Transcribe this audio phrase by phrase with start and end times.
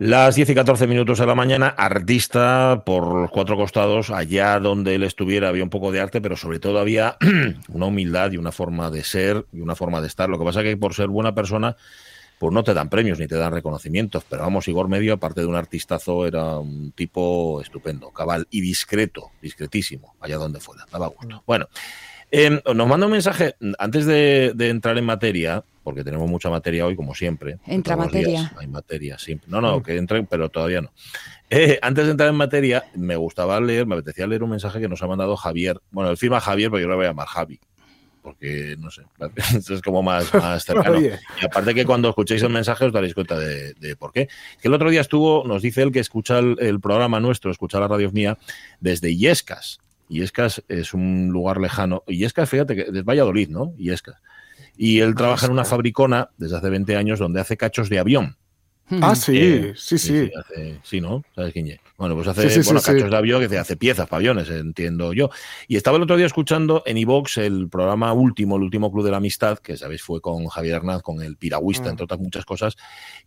[0.00, 4.94] Las 10 y 14 minutos de la mañana, artista por los cuatro costados, allá donde
[4.94, 7.18] él estuviera había un poco de arte, pero sobre todo había
[7.68, 10.30] una humildad y una forma de ser y una forma de estar.
[10.30, 11.76] Lo que pasa es que por ser buena persona,
[12.38, 14.24] pues no te dan premios ni te dan reconocimientos.
[14.26, 19.32] Pero vamos, Igor Medio, aparte de un artistazo, era un tipo estupendo, cabal y discreto,
[19.42, 21.42] discretísimo, allá donde fuera, daba gusto.
[21.46, 21.68] Bueno.
[22.32, 26.94] Eh, nos manda un mensaje antes de, entrar en materia, porque tenemos mucha materia hoy,
[26.94, 27.58] como siempre.
[27.66, 28.52] Entra materia.
[28.56, 29.50] hay materia, siempre.
[29.50, 30.92] No, no, que entren, pero todavía no.
[31.50, 34.86] Eh, antes de entrar en materia, me gustaba leer, me apetecía leer un mensaje que
[34.88, 35.80] nos ha mandado Javier.
[35.90, 37.58] Bueno, él firma Javier, pero yo lo voy a llamar Javi
[38.22, 39.02] porque no sé,
[39.74, 41.00] es como más, más cercano.
[41.00, 44.28] y aparte que cuando escuchéis el mensaje os daréis cuenta de, por qué.
[44.60, 47.80] Que el otro día estuvo, nos dice él que escucha el, el programa nuestro, escucha
[47.80, 48.38] la radio mía,
[48.78, 49.80] desde Illescas.
[50.08, 52.02] Iescas es un lugar lejano.
[52.06, 53.72] Iescas, fíjate que es Valladolid, ¿no?
[53.78, 54.20] Iescas.
[54.76, 58.36] Y él trabaja en una fabricona desde hace 20 años donde hace cachos de avión.
[59.00, 60.30] Ah, sí, sí, sí.
[60.82, 61.22] Sí, ¿no?
[61.34, 61.80] ¿Sabes quién es?
[61.96, 65.30] Bueno, pues hace bueno, cachos de avión, que hace piezas para aviones, entiendo yo.
[65.68, 69.10] Y estaba el otro día escuchando en iVox el programa último, el último Club de
[69.10, 71.90] la Amistad, que sabéis fue con Javier Hernández, con el piragüista, ah.
[71.90, 72.76] entre otras muchas cosas,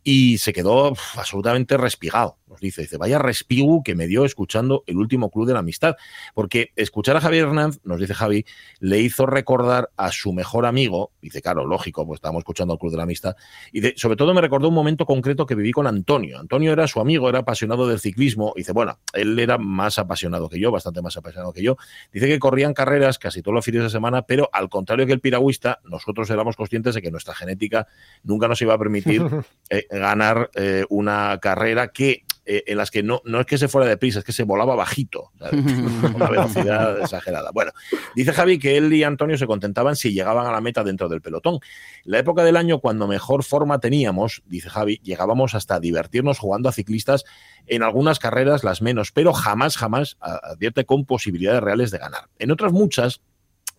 [0.04, 2.38] y se quedó absolutamente respigado.
[2.48, 5.96] Nos dice, dice, vaya respigu que me dio escuchando el último Club de la Amistad.
[6.34, 8.46] Porque escuchar a Javier Hernández, nos dice Javi,
[8.80, 12.92] le hizo recordar a su mejor amigo, dice, claro, lógico, pues estábamos escuchando el Club
[12.92, 13.36] de la Amistad,
[13.72, 16.40] y sobre todo me recordó un momento concreto que viví con Antonio.
[16.40, 20.60] Antonio era su amigo, era apasionado del ciclismo, dice, bueno, él era más apasionado que
[20.60, 21.78] yo, bastante más apasionado que yo.
[22.12, 25.20] Dice que corrían carreras casi todos los fines de semana, pero al contrario que el
[25.20, 27.88] piragüista, nosotros éramos conscientes de que nuestra genética
[28.24, 29.22] nunca nos iba a permitir
[29.70, 33.68] eh, ganar eh, una carrera que eh, en las que no, no es que se
[33.68, 37.52] fuera deprisa, es que se volaba bajito, con una velocidad exagerada.
[37.52, 37.72] Bueno,
[38.16, 41.22] dice Javi que él y Antonio se contentaban si llegaban a la meta dentro del
[41.22, 41.60] pelotón.
[42.04, 46.74] La época del año cuando mejor forma teníamos, dice Javi, llegábamos hasta divertirnos jugando a
[46.74, 47.24] ciclistas
[47.68, 52.30] en algunas carreras, las menos, pero jamás, jamás advierte con posibilidades reales de ganar.
[52.40, 53.22] En otras muchas,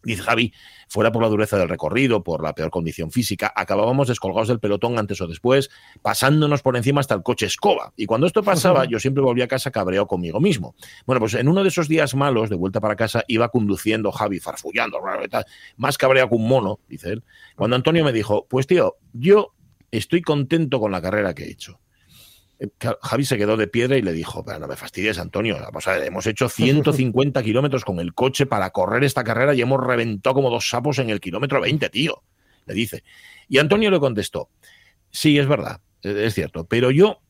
[0.04, 0.52] Dice Javi,
[0.88, 4.98] fuera por la dureza del recorrido, por la peor condición física, acabábamos descolgados del pelotón
[4.98, 5.70] antes o después,
[6.02, 7.92] pasándonos por encima hasta el coche escoba.
[7.96, 10.74] Y cuando esto pasaba, yo siempre volvía a casa cabreado conmigo mismo.
[11.06, 14.40] Bueno, pues en uno de esos días malos, de vuelta para casa, iba conduciendo Javi,
[14.40, 15.00] farfullando,
[15.76, 17.24] más cabreado que un mono, dice él.
[17.56, 19.54] Cuando Antonio me dijo, pues tío, yo
[19.90, 21.80] estoy contento con la carrera que he hecho.
[23.02, 26.26] Javi se quedó de piedra y le dijo, no me fastidies, Antonio, vamos a hemos
[26.26, 30.68] hecho 150 kilómetros con el coche para correr esta carrera y hemos reventado como dos
[30.68, 32.22] sapos en el kilómetro 20, tío,
[32.66, 33.04] le dice.
[33.48, 34.50] Y Antonio le contestó,
[35.10, 37.20] sí, es verdad, e-, es cierto, pero yo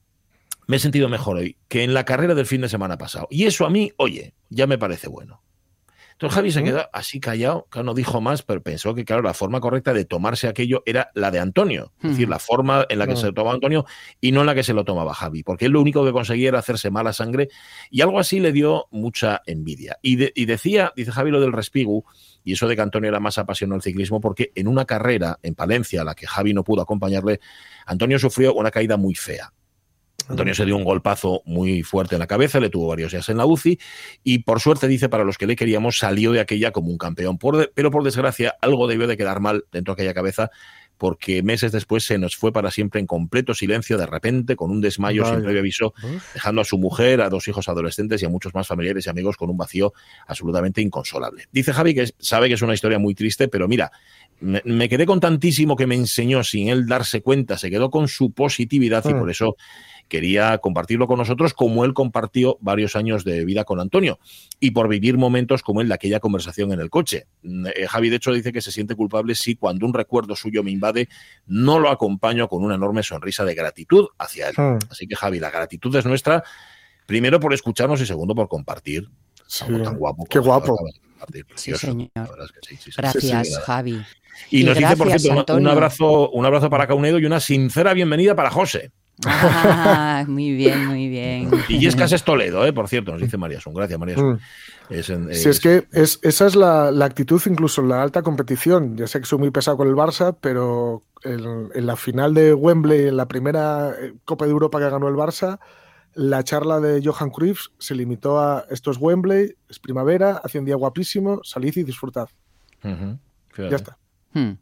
[0.66, 3.28] me he sentido mejor hoy que en la carrera del fin de semana pasado.
[3.30, 5.43] Y eso a mí, oye, ya me parece bueno.
[6.24, 9.34] Entonces Javi se quedó así callado, claro, no dijo más, pero pensó que, claro, la
[9.34, 13.06] forma correcta de tomarse aquello era la de Antonio, es decir, la forma en la
[13.06, 13.84] que se lo tomaba Antonio
[14.22, 16.48] y no en la que se lo tomaba Javi, porque él lo único que conseguía
[16.48, 17.50] era hacerse mala sangre
[17.90, 19.98] y algo así le dio mucha envidia.
[20.00, 22.06] Y, decía, dice Javi lo del respigu,
[22.42, 25.54] y eso de que Antonio era más apasionado el ciclismo, porque en una carrera en
[25.54, 27.40] Palencia, a la que Javi no pudo acompañarle,
[27.84, 29.52] Antonio sufrió una caída muy fea.
[30.28, 33.36] Antonio se dio un golpazo muy fuerte en la cabeza, le tuvo varios días en
[33.36, 33.78] la UCI
[34.22, 37.38] y por suerte, dice, para los que le queríamos, salió de aquella como un campeón.
[37.74, 40.50] pero por desgracia, algo debió de quedar mal dentro de aquella cabeza
[40.96, 44.80] porque meses después se nos fue para siempre en completo silencio, de repente, con un
[44.80, 45.94] desmayo sin previo aviso,
[46.32, 49.36] dejando a su mujer, a dos hijos adolescentes y a muchos más familiares y amigos
[49.36, 49.92] con un vacío
[50.26, 51.48] absolutamente inconsolable.
[51.52, 53.90] Dice Javi que sabe que es una historia muy triste, pero mira,
[54.40, 58.08] me, me quedé con tantísimo que me enseñó sin él darse cuenta, se quedó con
[58.08, 59.18] su positividad y ah.
[59.18, 59.56] por eso
[60.08, 64.18] quería compartirlo con nosotros como él compartió varios años de vida con Antonio
[64.60, 67.26] y por vivir momentos como el de aquella conversación en el coche.
[67.42, 70.62] Mm, eh, Javi, de hecho, dice que se siente culpable si cuando un recuerdo suyo
[70.62, 71.08] me invade,
[71.46, 74.54] no lo acompaño con una enorme sonrisa de gratitud hacia él.
[74.90, 76.44] Así que, Javi, la gratitud es nuestra,
[77.06, 79.08] primero por escucharnos y segundo por compartir.
[79.58, 80.26] tan guapo.
[80.26, 80.76] Qué guapo.
[82.96, 84.02] Gracias, Javi.
[84.50, 88.34] Y, nos dice, por cierto, un abrazo, un abrazo para Caunedo y una sincera bienvenida
[88.34, 88.90] para José.
[89.24, 91.50] Ah, muy bien, muy bien.
[91.68, 92.72] Y es es Toledo, ¿eh?
[92.72, 93.74] por cierto, nos dice María Sun.
[93.74, 94.34] Gracias, María Sun.
[94.90, 95.32] Mm.
[95.32, 98.96] Si es que esa es la, actitud incluso en la alta competición.
[98.96, 103.08] Ya sé que soy muy pesado con el Barça, pero en, la final de Wembley,
[103.08, 105.58] en la primera eh, Copa de Europa que ganó el Barça,
[106.14, 110.64] la charla de Johan Cruyff se limitó a esto es Wembley, es primavera, hace un
[110.64, 112.28] día guapísimo, salid y disfrutad.
[112.82, 113.96] Ya está.
[114.32, 114.52] Hmm.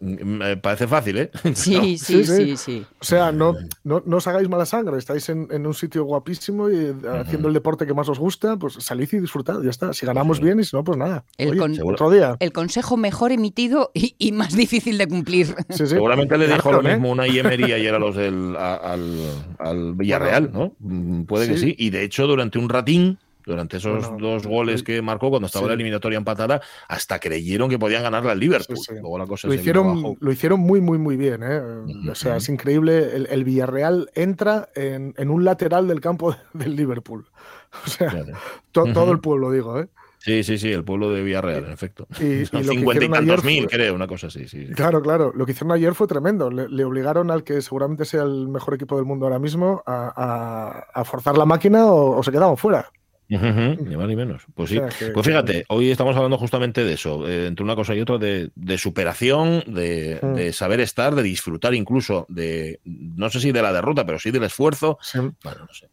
[0.00, 1.30] Me parece fácil, ¿eh?
[1.54, 5.74] Sí, sí, sí, sí, O sea, no, no, os hagáis mala sangre, estáis en, un
[5.74, 9.70] sitio guapísimo y haciendo el deporte que más os gusta, pues salid y disfrutad, ya
[9.70, 9.92] está.
[9.92, 11.24] Si ganamos bien y si no, pues nada.
[11.38, 12.36] El, otro día.
[12.40, 15.54] el consejo mejor emitido y, más difícil de cumplir.
[15.70, 19.18] Seguramente le dijo lo mismo una Yemery ayer a los del al,
[19.58, 20.74] al Villarreal, ¿no?
[20.78, 21.74] Mm, puede que sí.
[21.78, 25.74] Y de hecho, durante un ratín durante esos dos goles que marcó cuando estaba la
[25.74, 28.78] eliminatoria empatada, hasta creyeron que podían ganarle al Liverpool.
[29.44, 31.40] lo, hicieron, lo hicieron muy, muy, muy bien.
[31.42, 31.60] ¿eh?
[32.10, 33.16] O sea, es increíble.
[33.28, 37.26] El, Villarreal entra en, un lateral del campo del Liverpool.
[37.86, 38.24] O sea,
[38.72, 39.80] todo el pueblo, digo.
[39.80, 39.88] ¿eh?
[40.24, 42.06] Sí, sí, sí, el pueblo de Villarreal, en efecto.
[42.20, 44.46] Y, cincuenta y tantos mil, creo, una cosa así.
[44.46, 45.32] Sí, Claro, claro.
[45.34, 46.48] Lo que hicieron ayer fue tremendo.
[46.48, 51.36] Le, obligaron al que seguramente sea el mejor equipo del mundo ahora mismo a, forzar
[51.36, 52.90] la máquina o se quedaban fuera
[53.28, 54.42] ni más ni menos.
[54.54, 54.80] Pues sí.
[55.12, 58.78] Pues fíjate, hoy estamos hablando justamente de eso, eh, entre una cosa y otra, de,
[58.78, 59.72] superación, hmm.
[59.72, 64.30] de, saber estar, de disfrutar incluso de, no sé si de la derrota, pero sí
[64.30, 64.98] del esfuerzo.
[65.14, 65.88] Bueno, no sé.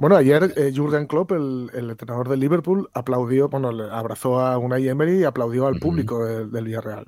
[0.00, 5.20] Bueno, ayer eh, Jurgen Klopp, el, entrenador del Liverpool, aplaudió, bueno, abrazó a Unai Emery
[5.20, 7.06] y aplaudió al público del, del Villarreal.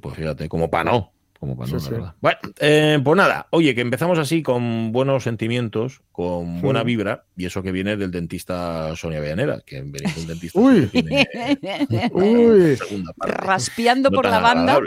[0.00, 1.15] pues fíjate, como para no.
[1.38, 7.24] Como Bueno, eh, pues nada, oye, que empezamos así con buenos sentimientos, con buena vibra,
[7.36, 10.58] y eso que viene del dentista Sonia Villanera, que viene un dentista.
[10.58, 10.90] Uy,
[12.12, 12.78] Uy.
[13.18, 14.80] Raspiando por la banda.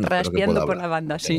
[0.00, 1.38] Raspiando por la banda, sí.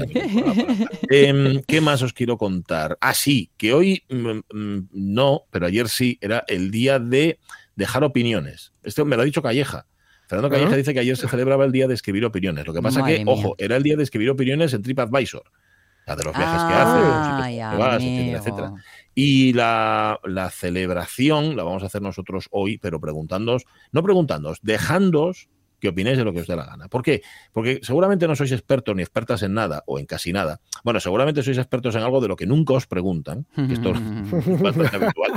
[1.09, 2.97] Em, ¿Qué más os quiero contar?
[3.01, 7.39] Ah, sí, que hoy mm, mm, no, pero ayer sí, era el día de
[7.75, 8.73] dejar opiniones.
[8.83, 9.87] Esto me lo ha dicho Calleja.
[10.27, 12.65] Fernando Calleja dice que ayer se celebraba el día de escribir opiniones.
[12.65, 15.43] Lo que pasa que, ojo, era el día de escribir opiniones en TripAdvisor.
[16.05, 18.73] La de los viajes que hace, etcétera,
[19.15, 25.47] Y la, la, celebración la vamos a hacer nosotros hoy, pero preguntándoos, no preguntándoos, dejándoos
[25.83, 26.87] que opinéis de lo que os dé la gana.
[26.87, 27.21] ¿Por qué?
[27.51, 30.61] Porque seguramente no sois expertos ni expertas en nada o en casi nada.
[30.81, 34.61] Bueno, seguramente sois expertos en algo de lo que nunca os preguntan, que esto es
[34.61, 35.33] bastante habitual.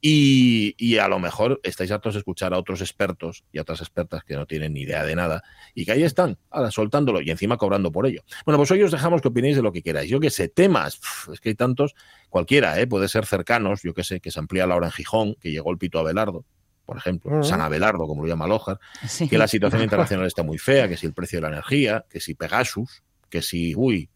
[0.00, 4.22] Y, a lo mejor estáis hartos de escuchar a otros expertos y a otras expertas
[4.22, 5.42] que no tienen ni idea de nada
[5.74, 8.22] y que ahí están, ahora soltándolo y encima cobrando por ello.
[8.44, 10.08] Bueno, pues hoy os dejamos que opinéis de lo que queráis.
[10.08, 11.00] Yo que sé, temas,
[11.32, 11.96] es que hay tantos,
[12.28, 12.86] cualquiera, ¿eh?
[12.86, 15.72] puede ser cercanos, yo que sé, que se amplía la hora en Gijón, que llegó
[15.72, 16.44] el pito Abelardo,
[16.88, 18.80] por ejemplo, San Abelardo, como lo llama Lojar,
[19.28, 22.18] que la situación internacional está muy fea, que si el precio de la energía, que
[22.18, 24.08] si Pegasus, que si, uy,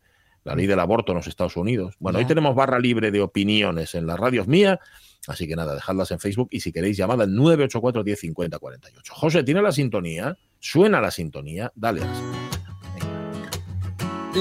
[0.43, 1.97] la ley del aborto en los Estados Unidos.
[1.99, 4.81] Bueno, hoy tenemos barra libre de opiniones en las radios mía,
[5.29, 9.13] así que nada, dejadlas en Facebook y si queréis llamad al 984 10 50 48.
[9.15, 10.39] José, ¿tiene la sintonía?
[10.59, 11.71] ¿Suena la sintonía?
[11.75, 12.13] Dale a la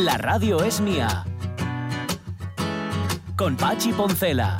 [0.06, 1.26] La radio es mía.
[3.36, 4.58] Con Pachi Poncela.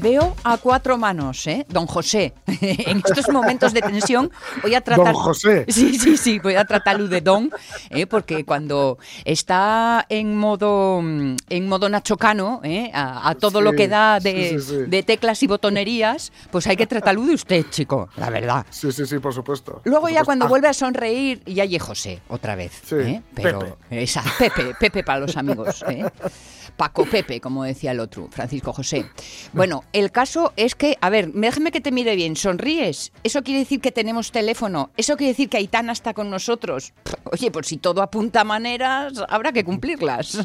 [0.00, 1.66] Veo a cuatro manos, ¿eh?
[1.68, 2.32] Don José.
[2.86, 4.30] en estos momentos de tensión
[4.62, 5.12] voy a tratar...
[5.12, 5.64] Don José.
[5.74, 7.50] Sí, sí, sí, voy a tratarlo de don,
[7.90, 8.06] ¿eh?
[8.06, 12.90] porque cuando está en modo, en modo nachocano, ¿eh?
[12.94, 17.66] a, todo lo que da de, teclas y botonerías, pues hay que tratarlo de usted,
[17.70, 18.64] chico, la verdad.
[18.70, 19.82] Sí, sí, sí, por supuesto.
[19.84, 20.48] Luego ya cuando ah.
[20.48, 22.72] vuelve a sonreír, ya hay José, otra vez.
[22.92, 23.22] ¿eh?
[23.34, 24.02] Pero, Pepe.
[24.02, 25.84] Esa, Pepe, Pepe para los amigos.
[25.88, 26.04] ¿eh?
[26.76, 29.06] Paco Pepe, como decía el otro, Francisco José.
[29.52, 33.12] Bueno, el caso es que, a ver, déjame que te mire bien, ¿sonríes?
[33.24, 36.92] Eso quiere decir que tenemos teléfono, eso quiere decir que Aitana está con nosotros.
[37.24, 40.38] Oye, pues si todo apunta a maneras, habrá que cumplirlas.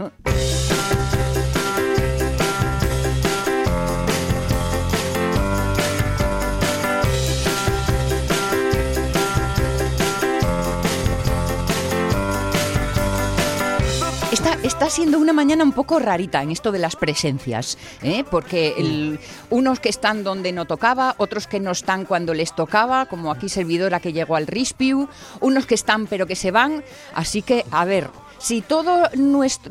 [14.63, 18.23] Está, siendo una mañana un poco rarita en esto de las presencias, ¿eh?
[18.31, 19.19] porque
[19.49, 23.49] unos que están donde no tocaba, otros que no están cuando les tocaba, como aquí
[23.49, 25.09] servidora que llegó al Rispiu,
[25.41, 26.85] unos que están pero que se van.
[27.13, 29.09] Así que, a ver, si todo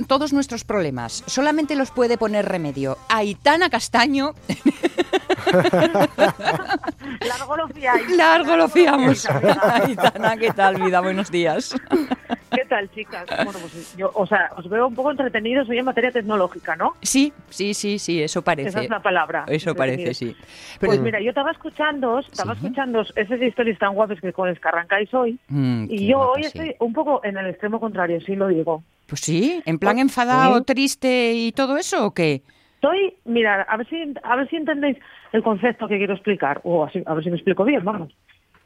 [0.06, 4.34] todos nuestros problemas solamente los puede poner remedio Aitana Castaño.
[7.28, 8.10] Largo lo fiamos.
[8.16, 9.28] Largo lo fiamos.
[9.84, 11.00] Aitana, ¿qué tal, vida?
[11.00, 11.74] Buenos días.
[12.50, 13.26] ¿Qué tal, chicas?
[13.28, 16.94] Bueno, pues yo, o sea, os veo un poco entretenidos hoy en materia tecnológica, ¿no?
[17.02, 18.70] Sí, sí, sí, sí, eso parece.
[18.70, 19.44] Esa es la palabra.
[19.48, 20.34] Eso parece, sí.
[20.80, 24.68] pues mira, yo estaba escuchando, estaba escuchando esas historias tan guapas que con las que
[24.68, 28.48] arrancáis hoy, mm, y yo hoy estoy un poco en el extremo contrario, sí lo
[28.48, 28.82] digo.
[29.06, 32.42] Pues sí, en plan pues, enfadado, triste y todo eso, ¿o qué?
[32.74, 34.98] Estoy, mira, a ver si a ver si entendéis
[35.32, 38.14] el concepto que quiero explicar, o así, a ver si me explico bien, vamos.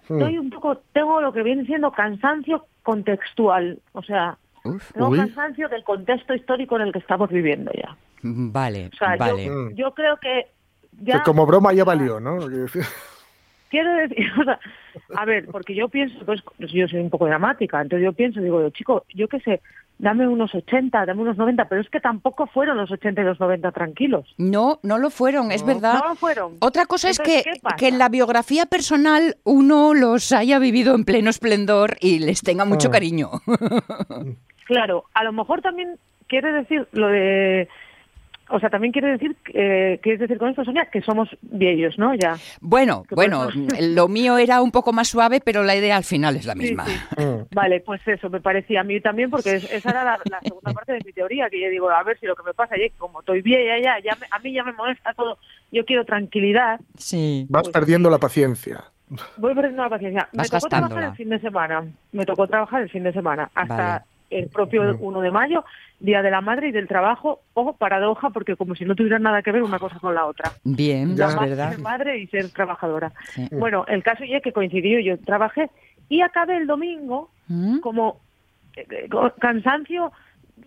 [0.08, 0.18] Hmm.
[0.18, 4.36] Estoy un poco, tengo lo que viene siendo cansancio contextual, o sea,
[4.94, 7.96] tengo cansancio del contexto histórico en el que estamos viviendo ya.
[8.22, 9.74] Vale, vale.
[9.74, 10.46] Yo, creo que
[11.00, 11.22] ya...
[11.22, 12.38] como broma ya valió, ¿no?
[13.70, 14.60] Quiero decir, o sea,
[15.16, 18.68] a ver, porque yo pienso, pues yo soy un poco dramática, entonces yo pienso, digo,
[18.70, 19.62] chico, yo qué sé,
[20.02, 23.38] dame unos 80, dame unos 90, pero es que tampoco fueron los 80 y los
[23.38, 24.34] 90 tranquilos.
[24.36, 26.00] No, no lo fueron, es verdad.
[26.02, 26.56] No lo fueron.
[26.60, 27.44] Otra cosa es que,
[27.78, 32.64] que en la biografía personal uno los haya vivido en pleno esplendor y les tenga
[32.64, 32.90] mucho ah.
[32.90, 33.30] cariño.
[34.66, 37.68] claro, a lo mejor también quiere decir lo de
[38.52, 40.86] o sea, también quiere decir, eh, ¿quieres decir con esto, Sonia?
[40.92, 42.14] Que somos viejos, ¿no?
[42.14, 42.36] Ya.
[42.60, 43.48] Bueno, bueno,
[43.80, 46.84] lo mío era un poco más suave, pero la idea al final es la misma.
[47.12, 47.54] Mm.
[47.54, 51.00] Vale, pues eso, me parecía a mí también, porque esa era la, segunda parte de
[51.04, 53.42] mi teoría, que yo digo, a ver si lo que me pasa, es como estoy
[53.42, 55.38] vieja ya, ya, a mí ya me molesta todo,
[55.70, 56.80] yo quiero tranquilidad.
[56.96, 57.46] Sí.
[57.48, 58.84] Vas pues perdiendo la paciencia.
[59.36, 60.28] Voy perdiendo la paciencia.
[60.32, 64.04] me tocó trabajar el fin de semana, me tocó trabajar el fin de semana, hasta
[64.32, 65.64] el propio 1 de mayo,
[66.00, 69.42] Día de la Madre y del Trabajo, o paradoja, porque como si no tuviera nada
[69.42, 70.52] que ver una cosa con la otra.
[70.64, 71.70] Bien, ya es verdad.
[71.70, 73.12] Ser madre y ser trabajadora.
[73.50, 75.70] Bueno, el caso ya que coincidió, yo trabajé
[76.08, 77.78] y acabé el domingo ¿Mm?
[77.80, 78.20] como
[78.76, 79.08] eh,
[79.38, 80.12] cansancio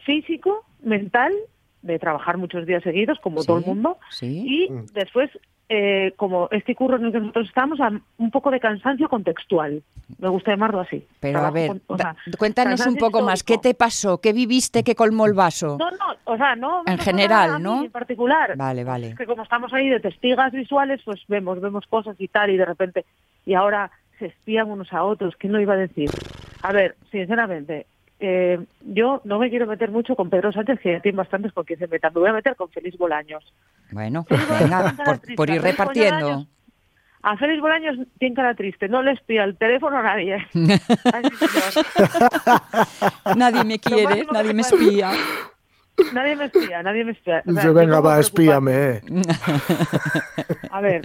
[0.06, 1.34] físico, mental,
[1.82, 4.86] de trabajar muchos días seguidos, como todo el mundo, y mm.
[4.94, 5.30] después
[5.68, 7.80] eh, como este curro en el que nosotros estamos,
[8.18, 9.82] un poco de cansancio contextual.
[10.20, 11.06] Me gusta llamarlo así.
[11.20, 11.82] Pero a ver,
[12.38, 13.44] cuéntanos un poco más.
[13.44, 14.20] ¿Qué te pasó?
[14.20, 15.78] ¿Qué viviste que colmó el vaso?
[15.80, 16.84] No, no, o sea, no.
[16.86, 17.84] En general, ¿no?
[17.84, 18.56] En particular.
[18.56, 19.08] Vale, vale.
[19.10, 22.58] Es que como estamos ahí de testigas visuales, pues vemos, vemos cosas y tal, y
[22.58, 23.06] de repente,
[23.46, 25.36] y ahora se espían unos a otros.
[25.38, 26.12] ¿Quién lo iba a decir?
[26.62, 27.88] A ver, sinceramente,
[28.20, 31.80] eh, yo no me quiero meter mucho con Pedro Sánchez, que tiene bastantes con quien
[31.80, 32.14] se metan.
[32.14, 33.44] Me voy a meter con Félix Bolaños.
[33.92, 34.26] Bueno,
[34.60, 34.96] venga,
[35.36, 36.48] por, ir repartiendo.
[37.22, 40.38] A Félix Bolaños tiene cara triste, no le espía el teléfono a nadie.
[43.36, 45.12] nadie me quiere, nadie me espía.
[46.14, 47.42] Nadie me espía, nadie me espía.
[47.46, 49.02] venga, va, espíame.
[50.70, 51.02] A ver,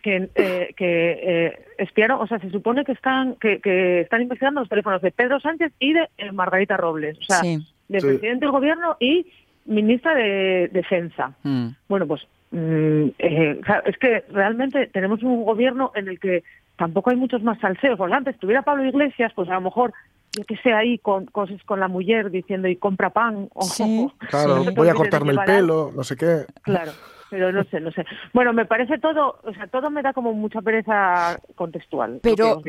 [0.00, 4.60] que, eh, que eh, espiaron, o sea, se supone que están que, que, están investigando
[4.60, 8.52] los teléfonos de Pedro Sánchez y de eh, Margarita Robles, o sea, del presidente del
[8.52, 9.26] gobierno y
[9.66, 11.32] ministra de Defensa.
[11.42, 11.68] Mm.
[11.88, 16.42] Bueno, pues mm, eh, es que realmente tenemos un gobierno en el que
[16.76, 17.96] tampoco hay muchos más salseos.
[17.98, 19.92] Porque antes tuviera Pablo Iglesias, pues a lo mejor
[20.36, 23.66] yo que sé ahí con cosas con la mujer diciendo y compra pan o
[24.30, 26.92] claro voy a cortarme el pelo no sé qué claro
[27.30, 28.04] pero no sé, no sé.
[28.32, 32.18] Bueno, me parece todo, o sea, todo me da como mucha pereza contextual.
[32.22, 32.60] Pero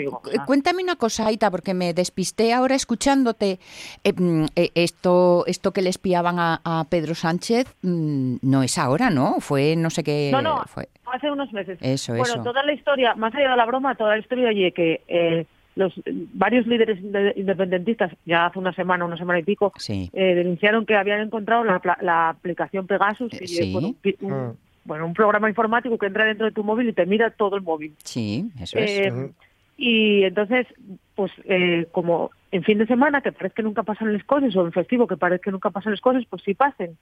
[0.46, 3.60] cuéntame una cosa, Aita, porque me despisté ahora escuchándote.
[4.04, 9.10] Eh, mm, eh, esto, esto que le espiaban a, Pedro Sánchez mm, no es ahora,
[9.10, 9.40] ¿no?
[9.40, 10.30] Fue no sé qué.
[10.32, 10.88] No, no, fue.
[11.12, 11.80] hace unos meses.
[11.82, 15.02] Eso, bueno, toda la historia, más allá de la broma, toda la historia oye que
[15.08, 15.94] eh, los
[16.34, 17.00] varios líderes
[17.36, 22.30] independentistas ya hace una semana, una semana y pico, eh, denunciaron que habían encontrado la,
[22.30, 24.54] aplicación Pegasus, y, un, ah.
[24.84, 27.62] bueno, un, programa informático que entra dentro de tu móvil y te mira todo el
[27.62, 27.94] móvil.
[28.04, 28.90] Sí, eso es.
[29.08, 29.32] Eh,
[29.78, 30.68] y entonces,
[31.16, 34.66] pues eh, como en fin de semana, que parece que nunca pasan las cosas, o
[34.66, 36.98] en festivo, que parece que nunca pasan las cosas, pues sí pasen.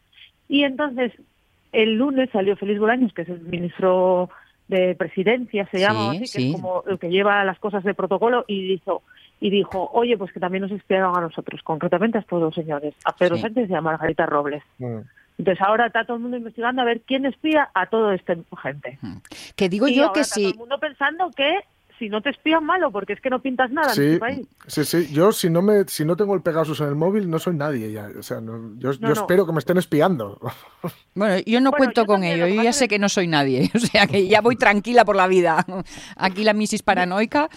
[0.47, 1.11] Y entonces,
[1.71, 4.29] el lunes salió Félix Bolaños, que es el ministro
[4.69, 8.45] de presidencia, se llama así, que es como el que lleva las cosas de protocolo,
[8.47, 9.01] y dijo,
[9.41, 12.93] y dijo, oye, pues que también nos espiaron a nosotros, concretamente a estos dos señores,
[13.03, 14.63] a Pedro Sánchez y a Margarita Robles.
[14.77, 14.99] Mm.
[15.39, 18.99] Entonces ahora está todo el mundo investigando a ver quién espía a toda esta gente.
[19.01, 19.17] Mm.
[19.55, 20.43] Que digo yo que sí.
[20.43, 21.59] Todo el mundo pensando que
[21.99, 24.47] si no te espían malo, porque es que no pintas nada sí, en tu país.
[24.65, 27.37] Sí, sí, yo si no me si no tengo el Pegasus en el móvil no
[27.37, 28.39] soy nadie ya, o sea,
[28.77, 30.39] yo, espero que me estén espiando.
[31.13, 34.07] Bueno, yo no cuento con ello, yo ya sé que no soy nadie, o sea,
[34.07, 35.65] que ya voy tranquila por la vida.
[36.15, 37.49] Aquí la misis paranoica.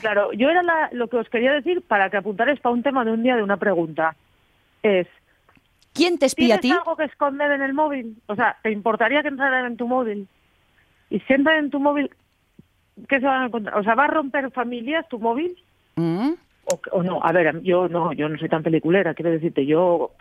[0.00, 3.10] Claro, yo era lo que os quería decir para que apuntarais para un tema de
[3.10, 4.14] un día de una pregunta.
[4.84, 5.08] Es
[5.92, 6.70] ¿Quién te espía a ti?
[6.70, 8.16] algo que esconder en el móvil?
[8.26, 10.28] O sea, ¿te importaría que entraran en tu móvil?
[11.08, 12.10] Y si entran en tu móvil,
[13.08, 13.76] ¿qué se van a encontrar?
[13.78, 15.56] O sea, ¿va a romper familias tu móvil?
[15.96, 16.30] Mm.
[16.92, 20.12] O, no, a ver, yo no, yo no soy tan peliculera, quiero decirte, yo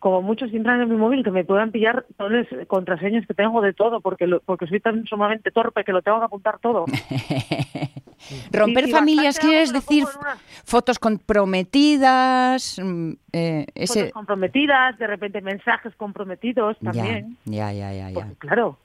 [0.00, 3.60] como muchos entran en mi móvil que me puedan pillar todas las contraseñas que tengo
[3.60, 6.84] de todo porque porque soy tan sumamente torpe que lo tengo que apuntar todo.
[8.52, 12.78] Romper familias, ¿quieres decir una- fotos comprometidas?
[12.82, 14.00] mm, eh, ese...
[14.00, 17.36] fotos comprometidas, de repente mensajes comprometidos Ya, también.
[17.44, 18.14] ya, ya, ya, ya.
[18.14, 18.76] Porque, claro.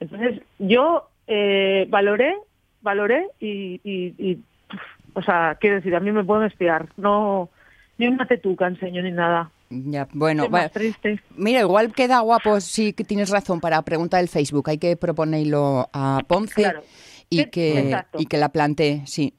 [0.00, 2.34] Entonces, yo eh, valoré,
[2.82, 4.34] valoré y, y, y,
[4.68, 4.80] puf,
[5.14, 6.88] o sea, quiero decir, a mí me pueden espiar.
[6.96, 7.48] No,
[7.98, 9.50] ni una tetuca enseño ni nada.
[9.70, 11.20] Ya, bueno, va- triste.
[11.36, 14.68] mira, igual queda guapo, sí que tienes razón para preguntar el Facebook.
[14.68, 16.82] Hay que proponerlo a Ponce Claro.
[17.28, 18.18] y, ¿Qué- que, exacto.
[18.20, 19.32] y que la plantee, sí.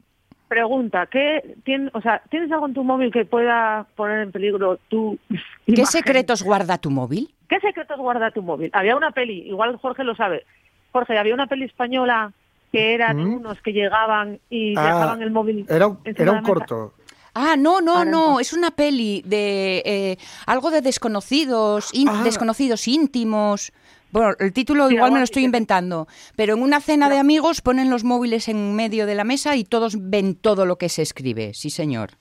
[0.47, 4.77] Pregunta, ¿qué tiene, o sea, ¿tienes algo en tu móvil que pueda poner en peligro
[4.89, 5.37] tu ¿Qué
[5.73, 5.85] imagen?
[5.85, 7.33] secretos guarda tu móvil?
[7.49, 8.69] ¿Qué secretos guarda tu móvil?
[8.73, 10.45] Había una peli, igual Jorge lo sabe.
[10.91, 12.33] Jorge, había una peli española
[12.71, 13.33] que era de ¿Mm?
[13.35, 15.65] unos que llegaban y Ah, dejaban el móvil.
[15.69, 16.93] Era un, era un corto.
[17.33, 22.21] Ah, no, no, no, es una peli de eh, algo de desconocidos, Ah.
[22.23, 23.71] desconocidos íntimos.
[24.11, 27.61] Bueno, el título Sí, igual me lo estoy inventando, pero en una cena de amigos
[27.61, 31.01] ponen los móviles en medio de la mesa y todos ven todo lo que se
[31.01, 31.53] escribe.
[31.53, 32.17] Sí, señor.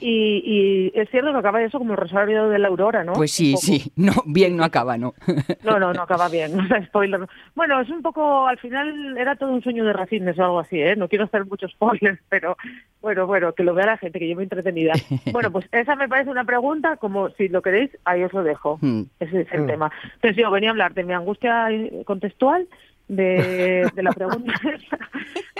[0.00, 0.42] Y,
[0.94, 3.12] y es cierto que acaba eso como el rosario de la aurora, ¿no?
[3.12, 5.14] Pues sí, sí, no, bien no acaba, ¿no?
[5.64, 6.52] No, no, no acaba bien,
[6.86, 7.20] spoiler.
[7.54, 10.80] Bueno, es un poco, al final era todo un sueño de racines o algo así,
[10.80, 10.96] ¿eh?
[10.96, 12.56] No quiero hacer muchos spoilers, pero
[13.02, 14.92] bueno, bueno, que lo vea la gente, que yo me entretenida.
[15.32, 18.78] Bueno, pues esa me parece una pregunta, como si lo queréis, ahí os lo dejo.
[18.80, 19.02] Hmm.
[19.20, 19.66] Ese es el Mm.
[19.66, 19.90] tema.
[20.14, 22.66] Entonces yo venía a hablar de mi angustia eh, contextual,
[23.10, 24.52] de, de la pregunta.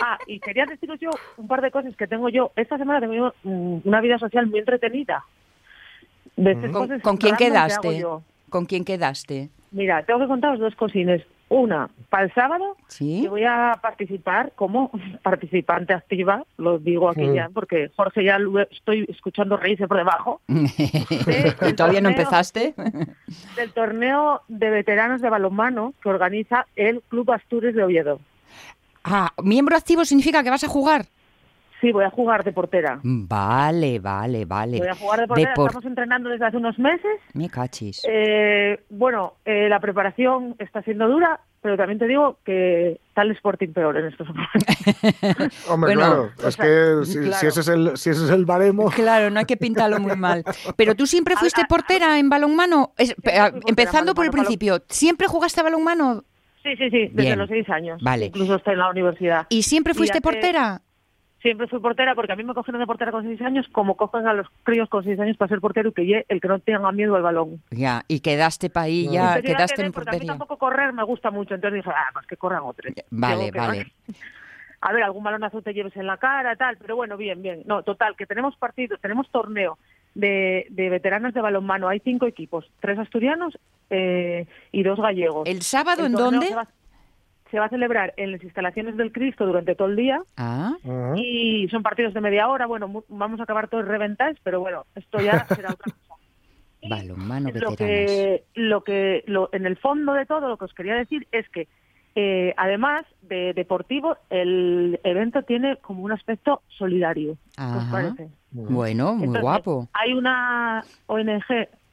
[0.01, 2.53] ah, y quería deciros yo un par de cosas que tengo yo.
[2.57, 5.25] Esta semana tengo mm, una vida social muy entretenida.
[6.37, 6.55] De
[7.03, 7.99] ¿Con, quién que quedaste?
[7.99, 8.23] yo.
[8.49, 9.51] ¿Con quién quedaste?
[9.73, 11.23] Mira, tengo que contaros dos cosines.
[11.51, 13.23] Una, para el sábado, ¿Sí?
[13.23, 14.91] que voy a participar como
[15.23, 20.41] participante activa, lo digo aquí ya, porque Jorge ya lo estoy escuchando reírse por debajo,
[20.49, 22.75] ¿Y todavía no empezaste?
[23.57, 28.21] del torneo de veteranos de balonmano que organiza el Club Astures de Oviedo.
[29.03, 31.07] Ah, miembro activo significa que vas a jugar.
[31.81, 33.01] Sí, voy a jugar de portera.
[33.03, 34.79] Vale, vale, vale.
[34.79, 35.55] Voy a jugar de portera.
[35.55, 37.21] por- Estamos entrenando desde hace unos meses.
[37.33, 38.03] Me cachis.
[38.07, 43.31] Eh, bueno, eh, la preparación está siendo dura, pero también te digo que está el
[43.33, 45.59] Sporting peor en estos momentos.
[45.71, 46.31] Hombre, Bueno, claro.
[46.45, 47.35] o Es sea, que si, claro.
[47.41, 48.91] si ese es el, si ese es el baremo.
[48.91, 50.45] Claro, no hay que pintarlo muy mal.
[50.77, 52.93] Pero tú siempre fuiste portera en balonmano.
[52.99, 53.15] Es-
[53.67, 56.25] empezando por el principio, ¿siempre jugaste a balonmano?
[56.63, 57.39] Sí, sí, sí, desde Bien.
[57.39, 58.03] los seis años.
[58.03, 58.27] Vale.
[58.27, 59.47] Incluso hasta en la universidad.
[59.49, 60.83] ¿Y siempre Y fuiste hace- portera?
[61.43, 64.27] Siempre fui portera porque a mí me cogieron de portera con seis años, como cogen
[64.27, 66.59] a los críos con seis años para ser portero y que ye- el que no
[66.59, 67.63] tenga miedo al balón.
[67.71, 70.33] Ya, y quedaste para ahí, ya quedaste quedé, en porque a mí portería.
[70.33, 72.93] tampoco correr me gusta mucho, entonces dije, ah, pues que corran otros.
[73.11, 73.87] Vale, vale.
[74.07, 74.15] no.
[74.83, 77.63] A ver, algún balonazo te lleves en la cara, tal, pero bueno, bien, bien.
[77.67, 79.77] No, total, que tenemos partido, tenemos torneo
[80.15, 81.87] de, de veteranos de balonmano.
[81.89, 83.59] Hay cinco equipos, tres asturianos
[83.91, 85.47] eh, y dos gallegos.
[85.47, 86.55] ¿El sábado El en dónde?
[87.51, 90.75] Se va, a celebrar en las instalaciones del Cristo durante todo el día Ah,
[91.17, 92.67] y son partidos de media hora.
[92.67, 96.15] Bueno, mu- vamos a acabar todos reventados, pero bueno, esto ya será otra cosa.
[96.89, 100.95] Balonmano lo que, lo que lo, en el fondo de todo lo que os quería
[100.95, 101.69] decir es que
[102.15, 107.35] eh, además de deportivo, el evento tiene como un aspecto solidario.
[107.55, 107.91] ¿Qué os Ajá.
[107.91, 108.29] parece?
[108.51, 109.89] Bueno, muy Entonces, guapo.
[109.93, 111.45] Hay una ONG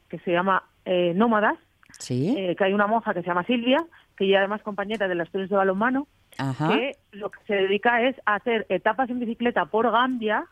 [0.09, 1.57] que se llama eh, Nómadas,
[1.99, 3.77] Sí, eh, que hay una monja que se llama Silvia,
[4.17, 6.07] que ya además compañera de las Estudios de Balonmano,
[6.39, 6.69] ajá.
[6.69, 10.45] que lo que se dedica es a hacer etapas en bicicleta por Gambia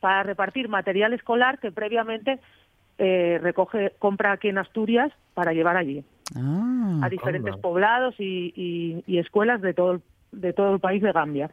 [0.00, 2.40] para repartir material escolar que previamente
[2.98, 6.02] eh, recoge, compra aquí en Asturias para llevar allí
[6.34, 11.00] Ah, a diferentes poblados y, y- y escuelas de todo, el- de todo el país
[11.02, 11.50] de Gambia.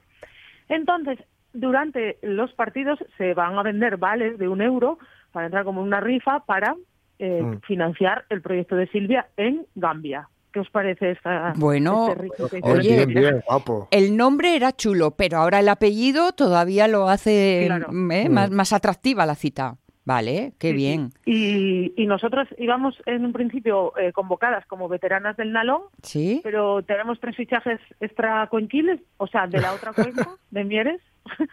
[0.70, 1.20] Entonces,
[1.54, 4.98] durante los partidos se van a vender vales de un euro
[5.32, 6.76] para entrar como una rifa para
[7.20, 7.60] eh, Mm.
[7.62, 10.28] financiar el proyecto de Silvia en Gambia.
[10.54, 13.88] ¿Qué os parece esta, Bueno, este que oye, bien, bien, guapo.
[13.90, 17.88] El nombre era chulo, pero ahora el apellido todavía lo hace Claro.
[17.92, 18.30] mm, ¿eh?
[18.30, 19.78] más, más atractiva la cita.
[20.06, 21.10] Vale, qué Sí, bien.
[21.26, 26.42] Y, y nosotros íbamos en un principio eh, convocadas como veteranas del Nalón, ¿Sí?
[26.44, 31.02] pero tenemos tres fichajes extra cuenquiles, o sea, de la otra cuenca, de Mieres.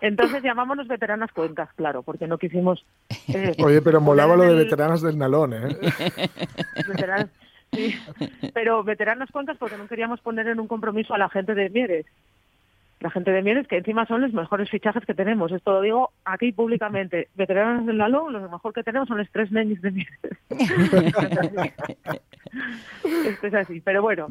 [0.00, 2.86] Entonces llamámonos veteranas cuencas, claro, porque no quisimos...
[3.28, 5.76] eh, Oye, pero molaba lo de veteranas del Nalón, ¿eh?
[6.88, 7.28] veteranas-
[7.72, 7.94] sí.
[8.54, 12.06] Pero veteranas cuencas porque no queríamos poner en un compromiso a la gente de Mieres.
[13.00, 15.52] La gente de Mieres, que encima son los mejores fichajes que tenemos.
[15.52, 17.28] Esto lo digo aquí públicamente.
[17.34, 20.16] Veteranos del Nalón, lo mejor que tenemos son los tres nenis de Mieres.
[23.26, 24.28] Esto es así, pero bueno.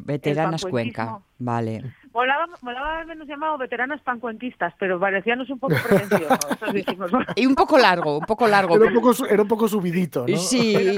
[0.64, 1.18] pancuenquismo- Cuenca.
[1.38, 1.82] Vale.
[2.16, 7.26] Molaba, molaba habernos llamado veteranas pancuenquistas, pero parecíamos un poco pretenciosos.
[7.36, 8.76] Y un poco largo, un poco largo.
[8.76, 10.36] Era un poco, era un poco subidito, ¿no?
[10.38, 10.96] Sí,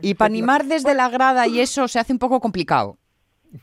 [0.00, 2.96] y para animar desde la grada y eso se hace un poco complicado.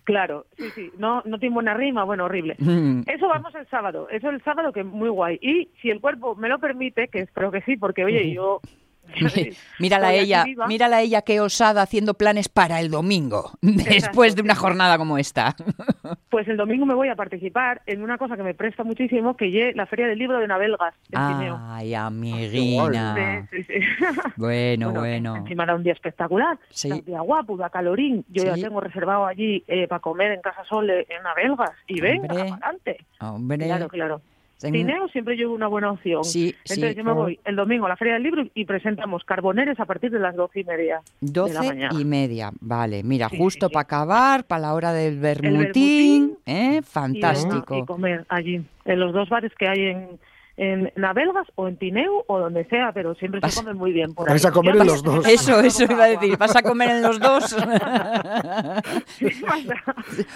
[0.04, 0.92] Claro, sí, sí.
[1.00, 2.56] No, no tiene buena rima, bueno, horrible.
[2.60, 3.02] Mm.
[3.08, 4.08] Eso vamos el sábado.
[4.12, 5.40] Eso el sábado que muy guay.
[5.42, 8.62] Y si el cuerpo me lo permite, que espero que sí, porque oye, yo
[9.80, 10.68] mírala ella, viva.
[10.68, 15.56] mírala ella qué osada haciendo planes para el domingo, después de una jornada como esta.
[16.30, 19.70] Pues el domingo me voy a participar en una cosa que me presta muchísimo, que
[19.70, 20.94] es la Feria del Libro de Navelgas.
[21.14, 23.48] Ay, amiguina.
[23.52, 24.06] Sí, sí, sí.
[24.36, 25.38] Bueno, bueno.
[25.38, 26.92] Encima da un día espectacular, Sí.
[26.92, 28.26] un día guapo, da calorín.
[28.28, 31.72] Yo ya tengo reservado allí eh, para comer en Casa Sol eh, en Navelgas.
[31.88, 32.42] Y venga, Hombre.
[32.52, 32.98] adelante.
[33.22, 33.66] Hombre.
[33.66, 34.22] Claro, claro.
[34.60, 36.24] Tineo siempre llevo una buena opción.
[36.24, 36.96] Sí, Entonces sí.
[36.96, 40.12] yo me voy el domingo a la Feria del Libro y presentamos carboneres a partir
[40.12, 43.04] de las doce y media Doce y media, vale.
[43.04, 46.80] Mira, Sí, justo para acabar, para la hora del vermutín, vermutín ¿eh?
[46.80, 47.78] Y, Fantástico.
[47.78, 50.08] y comer allí, en los dos bares que hay en,
[50.58, 54.14] en Navelgas o en Tineu o donde sea, pero siempre Vas- se come muy bien.
[54.14, 54.34] Por ahí.
[54.34, 55.28] Vais a comer Yo en los dos.
[55.28, 56.38] Eso, eso iba a decir.
[56.38, 57.56] ¿Vas a comer en los dos?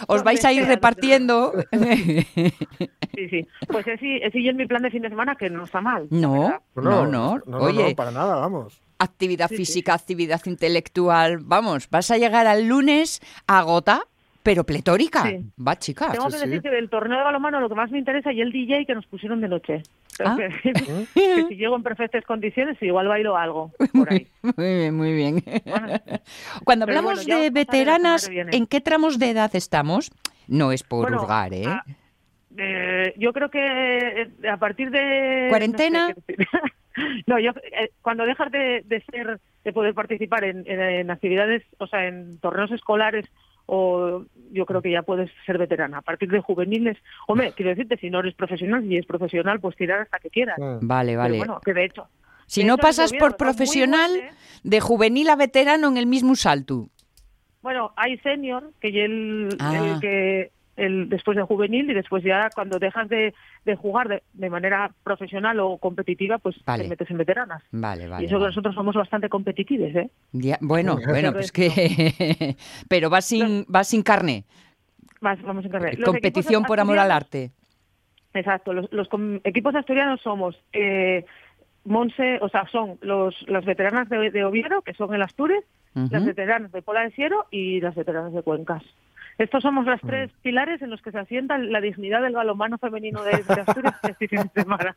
[0.08, 1.54] ¿Os vais a ir repartiendo?
[1.72, 3.48] Sí, sí.
[3.68, 6.08] Pues ese, ese es mi plan de fin de semana, que no está mal.
[6.10, 7.40] No, no, no.
[7.46, 8.82] no, Oye, no, para nada, vamos.
[9.00, 9.66] actividad Sí, sí.
[9.66, 11.40] física, actividad intelectual.
[11.42, 14.04] Vamos, vas a llegar al lunes agota,
[14.44, 15.24] pero pletórica.
[15.24, 15.46] Sí.
[15.66, 16.12] Va, chicas.
[16.12, 16.46] Tengo que sí.
[16.48, 18.96] decir que del torneo de balonmano lo que más me interesa y el DJ que
[18.96, 19.84] nos pusieron de noche.
[20.24, 20.36] Ah.
[20.38, 24.28] que si llego en perfectas condiciones, igual bailo algo por ahí.
[24.42, 25.44] Muy bien, muy bien.
[25.66, 25.88] Bueno,
[26.66, 28.30] Cuando hablamos bueno, de veteranas.
[28.32, 30.12] ¿en qué tramos de edad estamos?
[30.48, 31.66] No es por Bueno, hurgar, ¿eh?
[31.68, 31.84] a-
[32.58, 35.46] eh, yo creo que eh, a partir de...
[35.50, 36.10] ¿Cuarentena?
[37.28, 41.12] No, sé yo eh, cuando dejas de, de ser, de poder participar en, en- en
[41.12, 43.26] actividades, o sea, en torneos escolares,
[43.72, 46.00] o yo creo que ya puedes ser veterana.
[46.00, 49.76] A partir de juveniles, hombre, quiero decirte, si no eres profesional y es profesional, pues
[49.76, 50.58] tirar hasta que quieras.
[50.58, 50.88] Mm.
[50.88, 51.38] Vale, Pero vale.
[51.38, 52.08] bueno, que de hecho...
[52.48, 54.36] si de no hecho, pasas gobierno por profesional, fuerte.
[54.64, 56.88] de juvenil a veterano en el mismo salto.
[57.62, 59.76] Bueno, hay senior, que el, Ah.
[59.94, 63.34] el que el, después de juvenil y después ya cuando dejas de,
[63.66, 66.84] de jugar de, de manera profesional o competitiva, pues Vale.
[66.84, 67.62] te metes en veteranas.
[67.72, 68.26] Vale, y vale.
[68.26, 68.48] eso que vale.
[68.52, 70.10] nosotros somos bastante competitivos, ¿eh?
[70.32, 72.56] Ya- bueno, Sí, bueno, pues es, que...
[72.90, 74.46] pero vas sin, vas sin carne.
[75.22, 75.96] Vas- vamos en carrera.
[75.98, 77.52] Los Competición por amor al arte.
[78.34, 81.26] Exacto, los, los com- equipos asturianos somos eh,
[81.86, 85.64] Monse, o sea, son los las veteranas de, de Oviedo, que son el Astures,
[85.96, 88.84] las veteranas de Pola de Siero y las veteranas de Cuencas.
[89.40, 90.08] Estos somos los Mm.
[90.08, 93.96] tres pilares en los que se asienta la dignidad del balonmano femenino de, de Asturias
[94.04, 94.94] este fin de semana.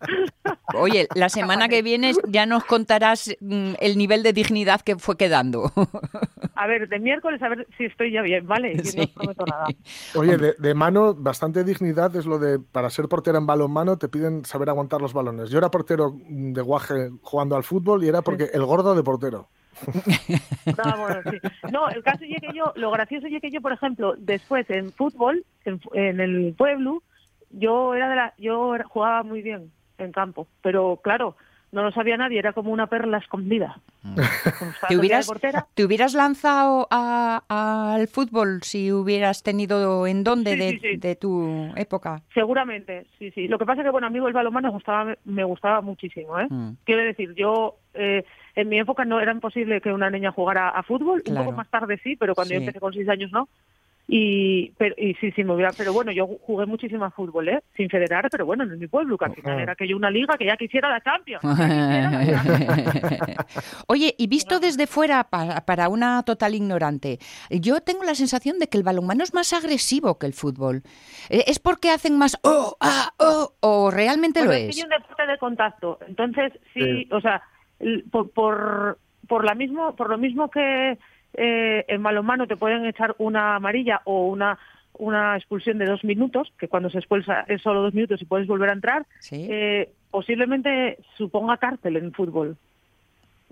[0.74, 5.16] Oye, la semana que viene ya nos contarás mm, el nivel de dignidad que fue
[5.16, 5.70] quedando.
[6.54, 8.76] A ver, de miércoles a ver si estoy ya bien, ¿vale?
[8.76, 8.96] Yo Sí.
[8.98, 9.66] no os prometo nada.
[10.14, 14.08] Oye, de, de mano, bastante dignidad es lo de, para ser portera en balonmano te
[14.08, 15.50] piden saber aguantar los balones.
[15.50, 19.48] Yo era portero de guaje jugando al fútbol y era porque el gordo de portero.
[20.76, 21.40] No, bueno, sí.
[21.68, 24.92] No, el caso es que yo, lo gracioso es que yo, por ejemplo, después en
[24.92, 27.02] fútbol, en, fu- en el pueblo,
[27.50, 31.36] yo era de la, yo jugaba muy bien en campo, pero claro,
[31.70, 33.80] no lo sabía nadie, era como una perla escondida.
[34.04, 37.42] Estaba ¿Te hubieras, portera, ¿Te hubieras lanzado a-
[37.94, 40.96] al fútbol si hubieras tenido en dónde Sí, de, sí, sí.
[40.96, 42.22] de tu época?
[42.34, 43.48] seguramente, sí, sí.
[43.48, 46.38] Lo que pasa es que, bueno, a mí el balonmano me gustaba, me gustaba muchísimo,
[46.38, 46.46] ¿eh?
[46.50, 46.72] Mm.
[46.84, 50.82] Quiero decir, yo eh, en mi época no era imposible que una niña jugara a
[50.82, 51.44] fútbol, un Claro.
[51.44, 53.48] poco más tarde sí, pero cuando yo empecé con seis años no.
[54.08, 57.62] Y, pero, y sí, sí, me hubiera, pero bueno, yo jugué muchísimo a fútbol, ¿eh?
[57.76, 60.44] Sin federar, pero bueno, en mi pueblo, que al final era aquello una liga que
[60.44, 61.40] ya quisiera la Champions.
[61.42, 63.36] ya quisiera la Champions.
[63.86, 68.66] Oye, y visto desde fuera para, para una total ignorante, yo tengo la sensación de
[68.66, 70.82] que el balonmano es más agresivo que el fútbol.
[71.30, 74.84] Eh, ¿Es porque hacen más oh, ah, oh, o realmente Bueno, lo es que es?
[74.84, 75.98] un deporte de contacto.
[76.08, 77.08] Entonces, sí, Sí.
[77.12, 77.40] o sea,
[78.10, 80.98] por, por, por, la mismo, por lo mismo que
[81.34, 84.58] eh, en balonmano te pueden echar una amarilla o una
[84.98, 88.46] una expulsión de dos minutos, que cuando se expulsa es solo dos minutos y puedes
[88.46, 89.46] volver a entrar, Sí.
[89.50, 92.56] eh, posiblemente suponga cárcel en fútbol.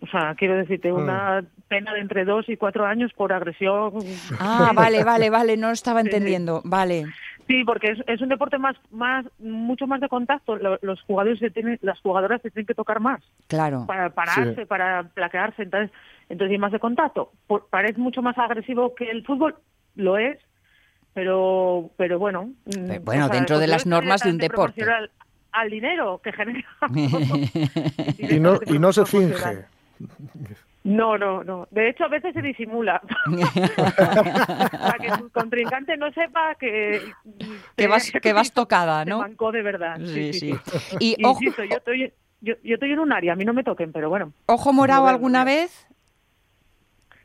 [0.03, 3.93] O sea, quiero decirte, una pena de entre dos y cuatro años por agresión.
[4.39, 6.63] Ah, vale, vale, vale, no estaba entendiendo.
[6.65, 7.07] Vale.
[7.51, 10.55] Sí, porque es, es un deporte más, más, mucho más de contacto.
[10.57, 13.87] Lo- Los jugadores se tienen, las jugadoras se tienen que tocar más Claro.
[13.89, 14.65] para pararse, Sí.
[14.67, 15.91] para plaquearse, entonces,
[16.29, 17.33] entonces hay más de contacto.
[17.49, 19.57] Por- parece mucho más agresivo que el fútbol,
[19.97, 20.39] lo es,
[21.13, 22.53] pero, pero bueno.
[22.67, 24.83] mm, Pero bueno, dentro de pues las normas de un deporte.
[24.85, 25.11] proporcional
[25.53, 26.65] Al dinero que genera.
[28.19, 29.65] Y no, y no se finge.
[30.83, 31.69] No, no, no.
[31.71, 33.03] De hecho, a veces se disimula.
[34.73, 37.03] Para que tu contrincante no sepa que...
[37.77, 39.19] que vas, que vas tocada, ¿no?
[39.19, 39.99] mancó de verdad.
[40.05, 40.55] Sí, sí.
[40.65, 40.97] sí.
[40.99, 43.53] Y Y, ojo, insisto, yo estoy, yo, yo estoy en un área, a mí no
[43.53, 45.87] me toquen, pero bueno, ojo morado alguna vez.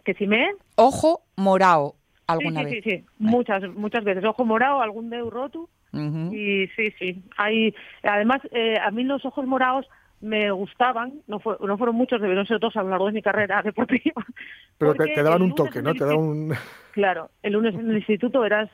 [0.03, 0.51] que si me...
[0.75, 1.95] Ojo morado.
[2.27, 2.73] alguna sí, vez.
[2.73, 4.25] Sí, sí, sí, muchas, muchas veces.
[4.25, 5.69] Ojo morado, algún dedo roto.
[5.93, 7.23] Y sí, sí.
[7.37, 9.87] Hay, además, eh, a mí los ojos morados
[10.25, 13.21] me gustaban, no, fue- no fueron muchos, debieron ser dos a lo largo de mi
[13.21, 14.25] carrera deportiva.
[14.77, 15.93] Pero te, daban un toque, ¿no?
[15.93, 16.53] Te daban un...
[16.91, 18.69] Claro, el lunes en el instituto eras,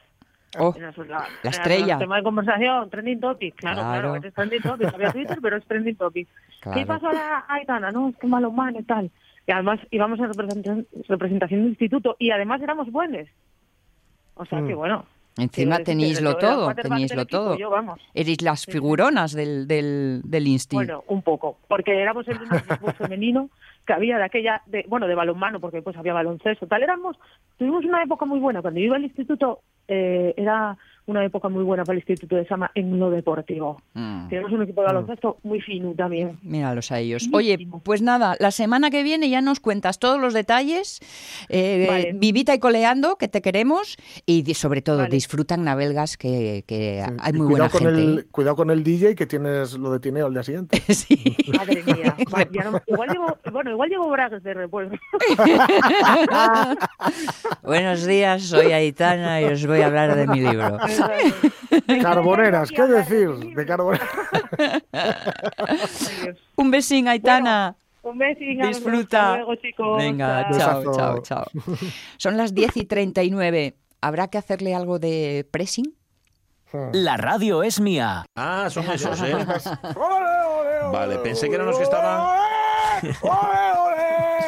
[0.60, 1.94] Oh, eras la, estrella.
[1.94, 3.56] el tema de conversación, trending topic.
[3.56, 3.92] Claro, Claro.
[4.02, 4.94] claro, eres trending topic.
[4.94, 6.28] Había Twitter, pero es trending topic.
[6.60, 6.78] Claro.
[6.80, 7.92] ¿Qué pasó a la Aitana?
[7.92, 9.10] No, es que malo man y tal.
[9.48, 13.28] Y además íbamos a representación, representación del instituto y además éramos buenos.
[14.36, 14.68] O sea Mm.
[14.68, 15.06] que bueno.
[15.38, 17.58] Encima yo era todo, equipo, todo.
[17.58, 17.72] Yo.
[18.14, 20.76] Eres las figuronas del, del, del Insti.
[20.76, 23.50] Bueno, un poco, porque éramos el único equipo femenino
[23.86, 26.84] que había de aquella, de, bueno, de balonmano, porque pues había baloncesto, tal.
[26.84, 27.18] Éramos,
[27.58, 28.62] tuvimos una época muy buena.
[28.62, 32.46] Cuando yo iba al instituto, eh, era una época muy buena para el instituto de
[32.48, 33.82] Sama en lo deportivo.
[33.94, 34.30] Mm.
[34.30, 36.38] Tenemos un equipo de baloncesto muy fino también.
[36.44, 37.28] Míralos a ellos.
[37.34, 41.00] Oye, pues nada, la semana que viene ya nos cuentas todos los detalles.
[41.50, 42.12] Eh, Vale.
[42.14, 43.98] Vivita y coleando, que te queremos.
[44.26, 45.10] Y sobre todo, Vale.
[45.10, 47.14] disfrutan navelgas, que, que Sí.
[47.20, 48.02] hay muy buena cuidado con gente.
[48.22, 50.78] el Cuidado con el DJ que tienes lo de Tineo al día siguiente.
[50.78, 50.94] ¿eh?
[51.02, 51.36] Sí.
[51.58, 52.16] Madre mía.
[52.34, 54.96] Va, ya no- igual llevo, bueno, igual llevo bragas de repuesto.
[57.64, 60.78] Buenos días, soy Aitana y os voy a hablar de mi libro.
[62.02, 64.08] Carboneras, ¿qué decir de carboneras?
[66.56, 67.76] Un besín, Aitana.
[68.04, 68.60] Un besín.
[68.62, 69.34] Disfruta.
[69.34, 69.98] Hasta luego, chicos.
[69.98, 70.84] Venga, Chao.
[70.84, 71.46] chao, chao, chao.
[72.18, 73.76] Son las 10 y 39.
[74.02, 75.94] ¿Habrá que hacerle algo de pressing?
[76.94, 78.26] La radio es mía.
[78.36, 79.36] Ah, son esos, ¿eh?
[80.94, 82.38] Vale, pensé que eran los que estaban.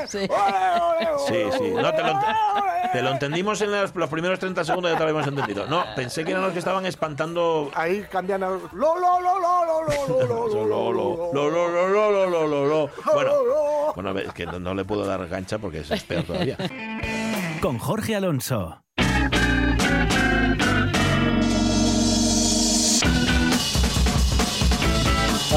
[0.07, 0.19] Sí.
[1.27, 1.71] Sí, sí.
[1.71, 2.19] No, te lo,
[2.91, 5.67] te lo entendimos en los, los primeros 30 segundos, ya te lo habíamos entendido.
[5.67, 7.71] No, pensé que eran los que estaban espantando.
[7.75, 8.49] Ahí cambian a...
[8.49, 12.29] Lo, lo, lo, lo, lo, lo, lo, Lo, lo, lo, lo, lo, lo, lo, lo,
[12.29, 12.89] lo, lo, lo.
[13.13, 13.31] Bueno,
[13.95, 16.57] bueno, es que no, no le puedo dar gancha porque es peor todavía.
[17.61, 18.83] Con Jorge Alonso.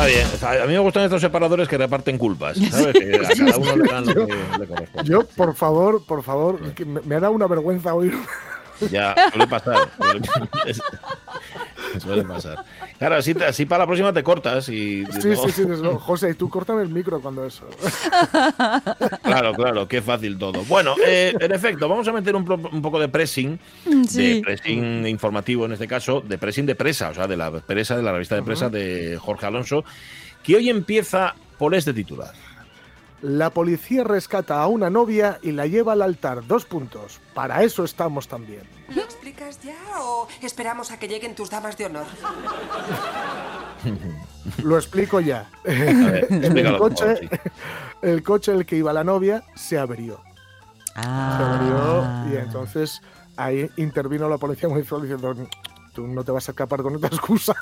[0.04, 0.62] Está bien.
[0.62, 2.58] A mí me gustan estos separadores que reparten culpas.
[2.70, 2.92] ¿Sabes?
[2.92, 5.10] Que a cada uno le dan lo que le corresponde.
[5.10, 8.14] Yo, por favor, por favor, que me, me ha dado una vergüenza oír.
[8.90, 9.88] Ya, suele pasar.
[12.00, 12.64] Suele, pasar.
[12.98, 15.04] Claro, así, así para la próxima te cortas y.
[15.06, 15.98] Sí, sí, sí, desde luego.
[15.98, 17.64] José, tú córtame el micro cuando eso.
[19.22, 20.62] Claro, claro, qué fácil todo.
[20.64, 23.58] Bueno, eh, en efecto, vamos a meter un, pro- un poco de pressing,
[24.08, 24.34] Sí.
[24.36, 27.96] de pressing informativo en este caso, de pressing de presa, o sea, de la presa,
[27.96, 29.84] de la revista de presa de Jorge Alonso,
[30.42, 32.32] que hoy empieza por este titular.
[33.22, 36.46] La policía rescata a una novia y la lleva al altar.
[36.46, 37.20] Dos puntos.
[37.34, 38.62] Para eso estamos también.
[38.94, 42.04] ¿Lo explicas ya o esperamos a que lleguen tus damas de honor?
[44.62, 45.48] Lo explico ya.
[45.64, 47.28] ver, en el coche,
[48.02, 50.16] el coche en el que iba la novia se averió.
[50.16, 51.58] Se Ah.
[52.24, 53.00] averió y entonces
[53.36, 55.48] ahí intervino la policía muy fuerte diciendo
[55.94, 57.54] tú no te vas a escapar con esta excusa.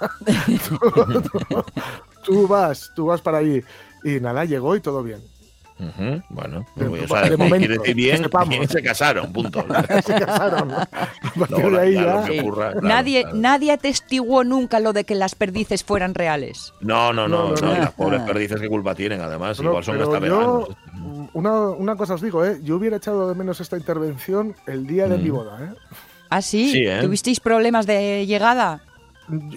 [0.68, 0.78] tú,
[1.22, 1.64] tú-
[2.24, 3.62] tú vas, tú vas para allí.
[4.04, 5.22] Y nada, llegó y todo bien.
[5.76, 9.64] Ujú, bueno, De- pues, o sea, de momento, quiere decir bien, bien se casaron, punto.
[10.04, 10.72] Se casaron.
[12.82, 13.37] nadie, claro.
[13.37, 16.72] nadie atestiguó nunca lo de que las perdices fueran reales.
[16.80, 17.76] No, no, no, No, no, no, no.
[17.76, 20.68] y las pobres perdices qué culpa tienen, además, igual son hasta yo, veganos.
[21.32, 22.58] una, una cosa os digo, ¿eh?
[22.62, 25.58] yo hubiera echado de menos esta intervención el día de mi boda.
[25.60, 25.74] ¿eh?
[26.30, 26.70] ¿Ah, sí?
[26.70, 27.00] Sí, ¿eh?
[27.02, 28.80] ¿Tuvisteis problemas de llegada?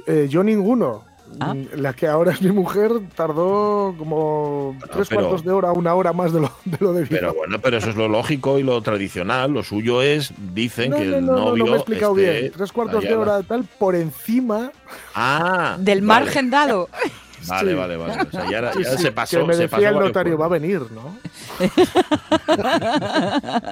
[0.07, 1.03] Eh, yo ninguno.
[1.39, 1.53] Ah.
[1.75, 6.11] La que ahora es mi mujer tardó como tres pero- cuartos de hora, una hora
[6.13, 7.19] más de lo, de lo debido.
[7.19, 9.51] Pero bueno, pero eso es lo lógico y lo tradicional.
[9.51, 11.65] Lo suyo es, dicen no, que no, el no, no, novio.
[11.65, 12.51] no me he explicado esté bien.
[12.53, 14.71] Tres cuartos de hora tal por encima.
[15.13, 16.89] Ah, Del vale, margen dado.
[17.47, 17.77] Vale, Sí.
[17.77, 18.13] vale, vale.
[18.23, 19.37] O sea, ya, era- Sí, ya sí, se pasó.
[19.39, 21.15] que me se decía pasó el notario, va a venir, ¿no?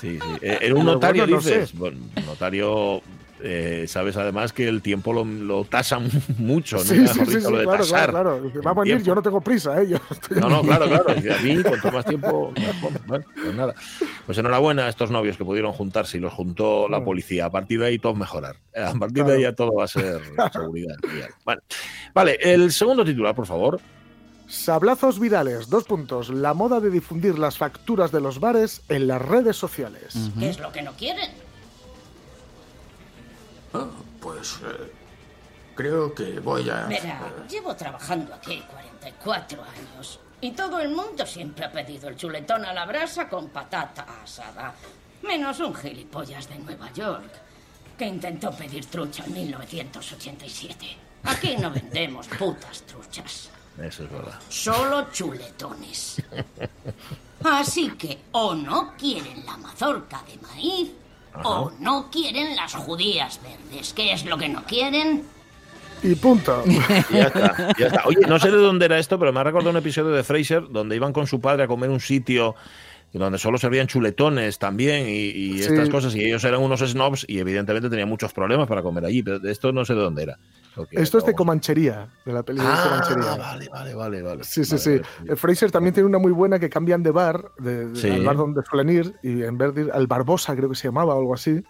[0.00, 0.28] Sí, sí.
[0.42, 1.70] Eh, En un notario bueno, no dices.
[1.70, 1.76] sé.
[1.78, 3.00] Bueno, notario.
[3.42, 6.82] Eh, sabes además que el tiempo lo, lo tasan mucho, ¿no?
[6.82, 8.10] Sí, Mejor sí, sí, dicho, sí, lo de claro, tasar.
[8.10, 8.62] claro, claro.
[8.62, 9.88] Va a venir, yo no tengo prisa, ¿eh?
[9.88, 11.10] Yo estoy No, no, claro, claro.
[11.10, 12.92] A mí, cuanto más tiempo, mejor.
[13.06, 13.74] Bueno, pues nada.
[14.24, 17.46] Pues enhorabuena a estos novios que pudieron juntarse y los juntó la policía.
[17.46, 18.56] A partir de ahí todo mejorar.
[18.74, 20.20] A partir de ahí ya todo va a ser
[20.52, 20.96] seguridad.
[21.44, 21.62] Bueno,
[22.14, 23.80] vale, el segundo titular, por favor.
[24.48, 26.28] Sablazos virales, dos puntos.
[26.28, 30.14] La moda de difundir las facturas de los bares en las redes sociales.
[30.38, 31.30] ¿Qué es lo que no quieren?
[33.74, 33.86] Ah,
[34.20, 34.92] pues eh,
[35.74, 36.86] creo que voy a...
[36.86, 42.64] Verá, llevo trabajando aquí 44 años y todo el mundo siempre ha pedido el chuletón
[42.64, 44.74] a la brasa con patata asada.
[45.22, 47.32] Menos un gilipollas de Nueva York
[47.98, 50.86] que intentó pedir trucha en 1987.
[51.24, 53.50] Aquí no vendemos putas truchas,
[53.82, 54.38] Eso es verdad.
[54.48, 56.22] solo chuletones.
[57.44, 60.90] Así que o no quieren la mazorca de maíz
[61.44, 63.92] o no quieren las judías verdes.
[63.92, 65.24] ¿Qué es lo que no quieren?
[66.02, 66.62] Y punto.
[67.12, 68.02] ya está, ya está.
[68.06, 70.68] Oye, no sé de dónde era esto, pero me ha recordado un episodio de Fraser
[70.68, 72.54] donde iban con su padre a comer un sitio
[73.18, 77.88] donde solo servían chuletones también y, estas cosas, y ellos eran unos snobs y evidentemente
[77.88, 80.38] tenían muchos problemas para comer allí, pero esto no sé de dónde era.
[80.90, 83.36] Esto es de Comanchería, de la película de ah, Comanchería.
[83.36, 84.44] Vale, vale, vale, vale.
[84.44, 85.00] Sí, sí, sí.
[85.36, 88.88] Fraser también tiene una muy buena que cambian de bar, de, al bar donde suelen
[88.90, 91.62] ir, y en vez de ir al Barbosa, creo que se llamaba o algo así,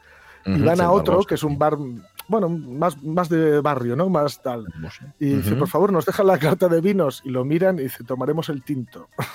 [0.45, 1.77] y van a otro, que es un bar
[2.29, 4.09] bueno, más, más de barrio, ¿no?
[4.09, 4.67] Más tal.
[5.19, 8.05] Y dice, por favor, nos dejan la carta de vinos y lo miran y dice,
[8.05, 9.09] tomaremos el tinto.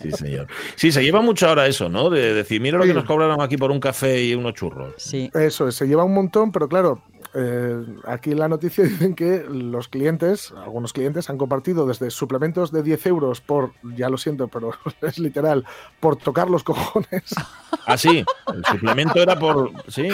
[0.00, 0.46] sí, señor.
[0.76, 2.10] Sí, se lleva mucho ahora eso, ¿no?
[2.10, 4.94] De decir, mira lo que nos cobraron aquí por un café y unos churros.
[4.96, 5.30] Sí.
[5.34, 7.02] Eso, se lleva un montón, pero claro,
[7.36, 12.70] eh, aquí en la noticia dicen que los clientes, algunos clientes, han compartido desde suplementos
[12.70, 15.64] de 10 euros por, ya lo siento, pero es literal,
[16.00, 17.22] por tocar los cojones.
[17.86, 19.70] Ah, sí, el suplemento era por.
[19.88, 20.08] Sí.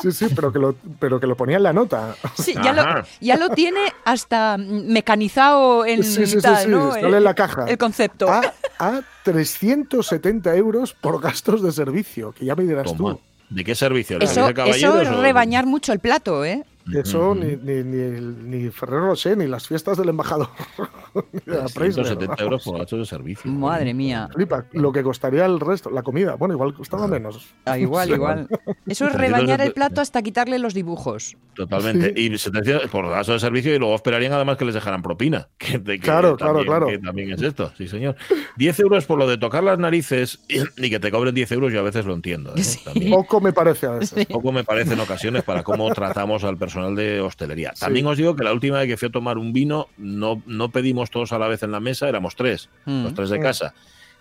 [0.00, 2.16] Sí, sí, pero que lo, pero que lo ponía en la nota.
[2.34, 6.96] Sí, ya lo, ya lo, tiene hasta mecanizado en, sí, sí, tal, ¿no?
[6.96, 7.66] en la caja.
[7.68, 8.28] El concepto.
[8.28, 8.42] A,
[8.80, 13.20] a, 370 euros por gastos de servicio, que ya me dirás tú.
[13.50, 14.18] ¿De qué servicio?
[14.20, 16.64] Eso, eso es rebañar mucho el plato, ¿eh?
[16.92, 20.48] Eso ni, ni, ni, ni, Ferrero Rocher, ni las fiestas del embajador.
[21.46, 23.50] de la 170 euros por gasto de servicio.
[23.50, 24.28] Madre mía.
[24.32, 26.34] Flipa, lo que costaría el resto, la comida.
[26.34, 27.54] Bueno, igual costaba menos.
[27.64, 28.48] Ah, igual, igual.
[28.86, 31.36] Eso es rebañar el plato hasta quitarle los dibujos.
[31.54, 32.20] Totalmente.
[32.20, 35.48] Y 70 por gasto de servicio y luego esperarían además que les dejaran propina.
[35.84, 36.86] Que, claro, claro, claro.
[36.86, 38.16] Que también es esto, sí, señor.
[38.56, 40.40] 10 euros por lo de tocar las narices
[40.76, 42.54] y, que te cobren 10 euros, yo a veces lo entiendo.
[42.56, 43.10] ¿eh?
[43.10, 44.26] Poco me parece a veces.
[44.26, 47.72] Poco me parece en ocasiones para cómo tratamos al personal personal de hostelería.
[47.78, 50.70] También os digo que la última vez que fui a tomar un vino, no, no
[50.70, 53.14] pedimos todos a la vez en la mesa, éramos tres, los mm.
[53.14, 53.42] tres de mm.
[53.42, 53.74] casa.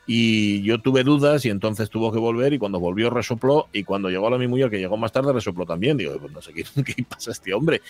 [0.05, 4.09] Y yo tuve dudas y entonces tuvo que volver y cuando volvió resopló y cuando
[4.09, 5.95] llegó a la mi mujer, que llegó más tarde, resopló también.
[5.95, 7.81] Digo, pues no sé qué, qué pasa este hombre.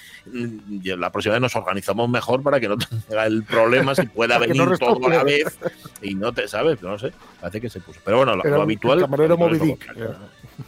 [0.83, 4.77] La próxima vez nos organizamos mejor para que no tenga el problema si pueda venir
[4.77, 5.57] todo a la vez
[6.03, 6.81] y no te, ¿sabes?
[6.83, 7.99] No sé, parece que se puso.
[8.05, 8.99] Pero bueno, lo, habitual...
[8.99, 9.37] El camarero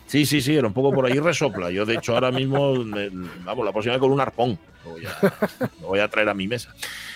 [0.07, 1.71] Sí, sí, sí, era un poco por ahí resopla.
[1.71, 2.73] Yo, de hecho, ahora mismo,
[3.43, 4.57] vamos, la próxima con un arpón.
[4.83, 5.33] Lo voy, a,
[5.81, 6.73] lo voy a traer a mi mesa.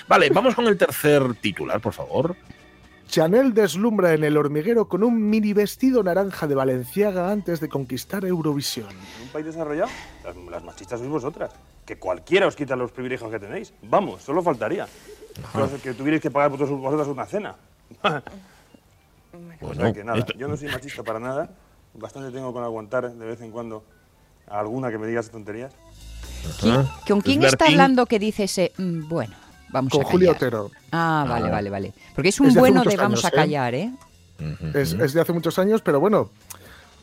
[0.07, 2.35] Vale, vamos con el tercer titular, por favor.
[3.07, 8.23] Chanel deslumbra en el hormiguero con un mini vestido naranja de Valenciaga antes de conquistar
[8.23, 8.89] Eurovisión.
[8.89, 9.89] ¿En un país desarrollado?
[10.51, 11.51] Las, machistas sois vosotras.
[11.85, 13.73] Que cualquiera os quita los privilegios que tenéis.
[13.81, 14.87] Vamos, solo faltaría.
[15.81, 17.55] Que tuvierais que pagar vosotras una cena.
[19.61, 21.49] Bueno, que nada, yo no soy machista para nada
[21.99, 23.83] bastante tengo con aguantar de vez en cuando
[24.47, 25.73] a alguna que me diga tonterías.
[27.07, 29.35] ¿Con quién está hablando que dice ese, mm, bueno,
[29.69, 30.11] vamos con a callar?
[30.11, 30.71] Julio Otero.
[30.91, 31.51] Ah, vale, ah.
[31.51, 31.93] vale, vale.
[32.15, 33.31] Porque es un bueno de vamos a ¿eh?
[33.31, 33.91] callar, ¿eh?
[34.73, 36.29] es, de hace muchos años, pero bueno,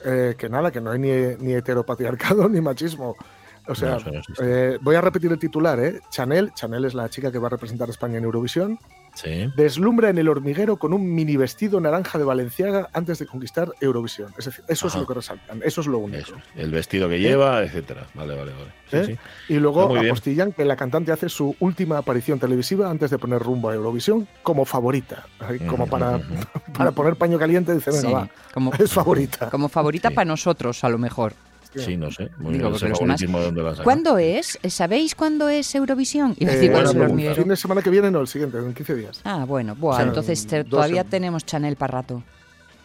[0.05, 3.17] eh, que nada, que no hay ni, ni heteropatriarcado ni machismo.
[3.69, 3.99] O sea,
[4.41, 6.01] eh, voy a repetir el titular, ¿eh?
[6.11, 8.79] Chanel, Chanel es la chica que va a representar a España en Eurovisión.
[9.57, 14.33] Deslumbra en el hormiguero con un mini vestido naranja de Valenciaga antes de conquistar Eurovisión.
[14.39, 16.33] Es decir, eso es lo que resaltan, eso es lo único.
[16.55, 18.07] el vestido que lleva, etcétera.
[18.15, 18.73] Vale, vale, vale.
[18.93, 19.17] ¿Eh?
[19.49, 23.71] Y luego apostillan que la cantante hace su última aparición televisiva antes de poner rumbo
[23.71, 25.27] a Eurovisión como favorita.
[25.69, 26.21] Como para,
[26.77, 29.51] para poner paño caliente, dice, venga, va, como, es favorita.
[29.51, 31.33] Como favorita para nosotros, a lo mejor.
[31.77, 32.31] Sí, no sé.
[33.85, 34.59] ¿Cuándo es?
[34.69, 36.35] ¿Sabéis cuándo es Eurovisión?
[36.39, 39.21] Y eh, el fin de semana que viene, no, el siguiente, en 15 días.
[39.25, 42.23] Ah, bueno, entonces todavía tenemos Chanel para rato.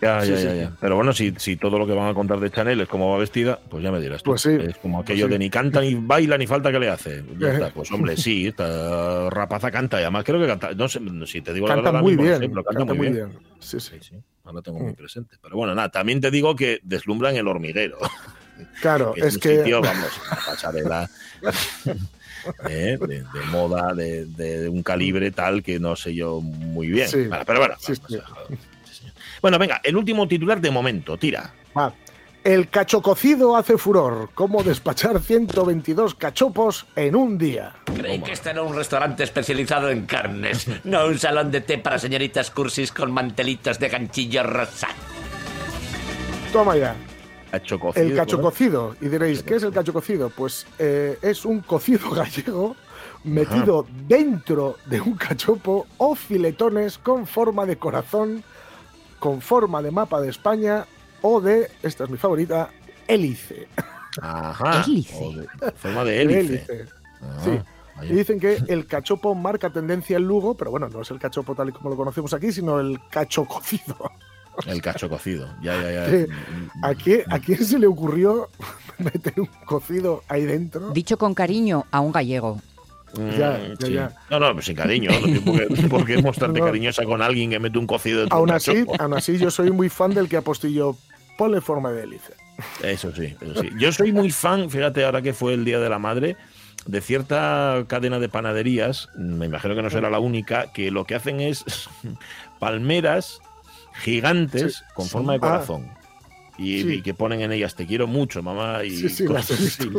[0.02, 2.50] Ya, ya, ya, ya, Pero bueno, si, si todo lo que van a contar de
[2.50, 4.32] Chanel es cómo va vestida, pues ya me dirás tú.
[4.32, 4.50] Pues sí.
[4.60, 7.24] Es como aquello pues de ni canta ni baila ni falta que le hace.
[7.76, 10.74] Pues hombre, sí, esta rapaza canta y además creo que canta.
[10.74, 12.02] No sé si te digo la verdad.
[12.02, 13.30] Muy bien, canta, canta, muy bien.
[13.60, 13.98] Sí, sí.
[14.02, 14.96] sí, Ahora tengo muy mm.
[14.96, 15.36] presente.
[15.40, 18.00] Pero bueno, nada, también te digo que deslumbra en el hormiguero.
[18.82, 19.58] Claro, es, que.
[19.58, 20.12] Sitio, vamos,
[20.46, 21.10] pasarela.
[22.70, 22.98] ¿eh?
[23.00, 27.10] de, moda de, un calibre tal que no sé yo muy bien.
[27.46, 27.76] pero bueno,
[29.42, 31.54] bueno, venga, el último titular de momento, tira.
[32.44, 34.32] El cacho cocido hace furor.
[34.34, 37.74] ¿Cómo despachar 122 cachopos en un día?
[37.86, 42.00] Creí que este era un restaurante especializado en carnes, no un salón de té para
[42.00, 44.88] señoritas cursis con mantelitos de ganchillo rosa.
[46.52, 46.96] Toma ya.
[47.96, 48.96] El cacho cocido.
[49.02, 50.30] Y diréis, ¿qué es el cacho cocido?
[50.30, 52.76] Pues eh, es un cocido gallego
[53.24, 58.44] metido dentro de un cachopo o filetones con forma de corazón,
[59.20, 60.86] con forma de mapa de España
[61.22, 62.70] o de, esta es mi favorita,
[63.08, 63.68] hélice.
[64.22, 64.84] Ajá.
[64.84, 65.48] Hélice.
[65.76, 66.88] forma de hélice.
[67.44, 67.60] sí.
[68.04, 71.54] Y dicen que el cachopo marca tendencia en Lugo, pero bueno, no es el cachopo
[71.54, 74.12] tal y como lo conocemos aquí, sino el cacho cocido.
[74.66, 75.48] El cacho cocido.
[75.62, 76.26] Ya, ya, ya.
[76.84, 78.50] ¿A, quién, ¿A quién se le ocurrió
[79.00, 80.92] meter un cocido ahí dentro?
[80.92, 82.60] Dicho con cariño a un gallego.
[83.14, 83.94] Ya, Mm, ya, sí.
[83.94, 84.16] ya.
[84.30, 85.10] No, no, pues sin cariño.
[85.12, 86.66] No por qué, mostrarte No.
[86.66, 89.70] cariñosa con alguien que mete un cocido dentro Aún un así, aún así, yo soy
[89.72, 90.96] muy fan del que apostillo
[91.38, 92.34] ponle forma de hélice.
[92.84, 93.70] Eso sí, eso sí.
[93.78, 96.38] Yo soy muy fan, fíjate, ahora que fue el Día de la Madre,
[96.86, 101.16] de cierta cadena de panaderías, me imagino que no será la única, que lo que
[101.16, 101.66] hacen es
[102.60, 103.42] palmeras
[103.94, 105.42] gigantes Sí, con forma de Ah.
[105.42, 105.92] corazón.
[106.58, 106.94] Y, Sí.
[106.96, 108.84] y que ponen en ellas te quiero mucho, mamá.
[108.84, 109.90] Y Sí, cosas así.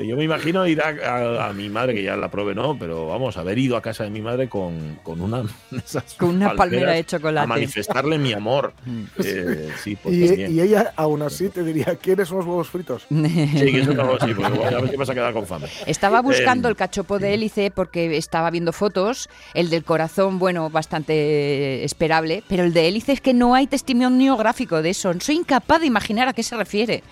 [0.00, 2.78] Yo me imagino ir a, a- a mi madre, que ya la probé, ¿no?
[2.78, 5.42] Pero vamos, haber ido a casa de mi madre con, con una
[5.84, 7.44] esas Con una palmera de chocolate.
[7.44, 8.72] A manifestarle mi amor.
[9.24, 13.06] Eh, sí, pues Y, y ella, aún así, te diría: ¿Quieres unos huevos fritos?
[13.10, 15.66] Sí, que eso no, sí, porque a ver qué vas a quedar con fame.
[15.86, 19.28] Estaba buscando Eh, el cachopo de hélice porque estaba viendo fotos.
[19.54, 22.42] El del corazón, bueno, bastante esperable.
[22.48, 25.12] Pero el de hélice es que no hay testimonio gráfico de eso.
[25.20, 27.02] Soy incapaz de imaginar a qué se refiere.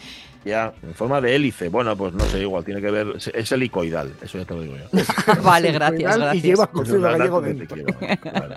[0.45, 1.69] Ya, en forma de hélice.
[1.69, 3.07] Bueno, pues no sé, igual tiene que ver.
[3.33, 5.03] Es helicoidal, eso ya te lo digo yo.
[5.43, 6.43] vale, gracias, Y gracias.
[6.45, 7.77] lleva Eso es cocido la gallego dentro.
[7.77, 8.55] quiero, claro.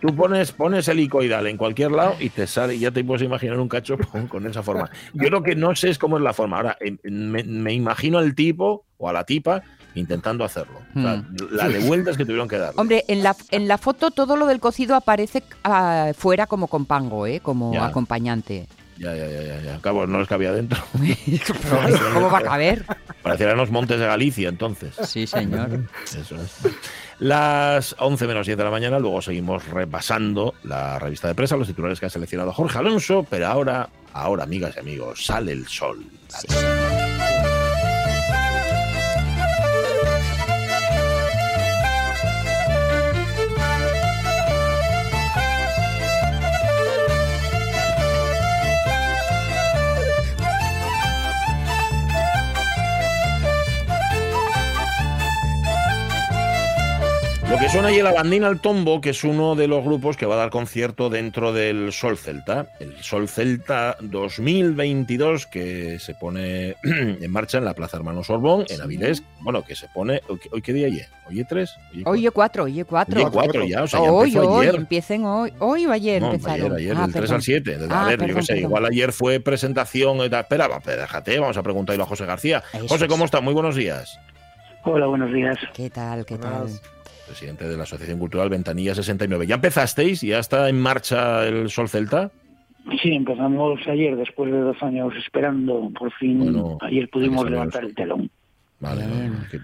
[0.00, 3.58] Tú pones, pones helicoidal en cualquier lado y te sale, y ya te puedes imaginar
[3.58, 4.90] un cacho con, con esa forma.
[5.12, 6.56] Yo lo que no sé es cómo es la forma.
[6.56, 9.62] Ahora, em, me, me imagino al tipo o a la tipa
[9.96, 10.78] intentando hacerlo.
[10.94, 12.72] O sea, la de vueltas que tuvieron que dar.
[12.76, 16.86] Hombre, en la, en la foto todo lo del cocido aparece ah, fuera como con
[16.86, 17.40] pango, ¿eh?
[17.40, 17.86] como Ya.
[17.86, 18.68] acompañante.
[19.00, 19.80] Ya, ya, ya, ya, ya.
[19.80, 20.78] Cabo, no les cabía dentro.
[22.12, 22.84] ¿Cómo va a caber?
[23.22, 24.94] Parecieran los montes de Galicia, entonces.
[25.04, 25.88] Sí, señor.
[26.04, 26.58] Eso es.
[27.18, 31.66] Las 11 menos 10 de la mañana, luego seguimos repasando la revista de prensa, los
[31.66, 36.04] titulares que ha seleccionado Jorge Alonso, pero ahora, ahora, amigas y amigos, sale el sol.
[36.50, 36.89] Lo
[57.70, 60.38] suena es la bandina al tombo, que es uno de los grupos que va a
[60.38, 67.58] dar concierto dentro del Sol Celta, el Sol Celta 2022, que se pone en marcha
[67.58, 69.22] en la Plaza Hermano Sorbón, en Avilés.
[69.40, 70.20] Bueno, que se pone.
[70.50, 71.08] ¿Hoy, qué día es?
[71.28, 71.76] ¿Hoy es 3?
[72.06, 73.24] Hoy 4, hoy 4.
[73.24, 74.74] Hoy 4 ya, o sea, ya hoy, hoy, ayer.
[74.74, 75.52] empiecen hoy.
[75.60, 76.72] Hoy o ayer No, empezaron.
[76.72, 77.36] ayer, ayer, Ah, del 3 perdón.
[77.36, 77.78] al 7.
[77.88, 78.68] Ah, a ver, yo perdón, qué sé, perdón.
[78.70, 80.18] igual ayer fue presentación.
[80.28, 80.40] tal.
[80.40, 82.64] Espera, va, pero déjate, vamos a preguntarle a José García.
[82.72, 83.10] Eso José, es.
[83.10, 83.40] ¿cómo está?
[83.40, 84.18] Muy buenos días.
[84.82, 85.56] Hola, buenos días.
[85.72, 86.24] ¿Qué tal?
[86.26, 86.68] ¿Qué tal?
[87.30, 89.46] Presidente de la Asociación Cultural Ventanilla 69.
[89.46, 90.20] ¿Ya empezasteis?
[90.20, 92.30] ¿Ya está en marcha el Sol Celta?
[93.00, 95.90] Sí, empezamos ayer, después de dos años esperando.
[95.96, 98.28] Por fin, Bueno, ayer pudimos levantar el telón.
[98.80, 99.60] Vale, vale, que-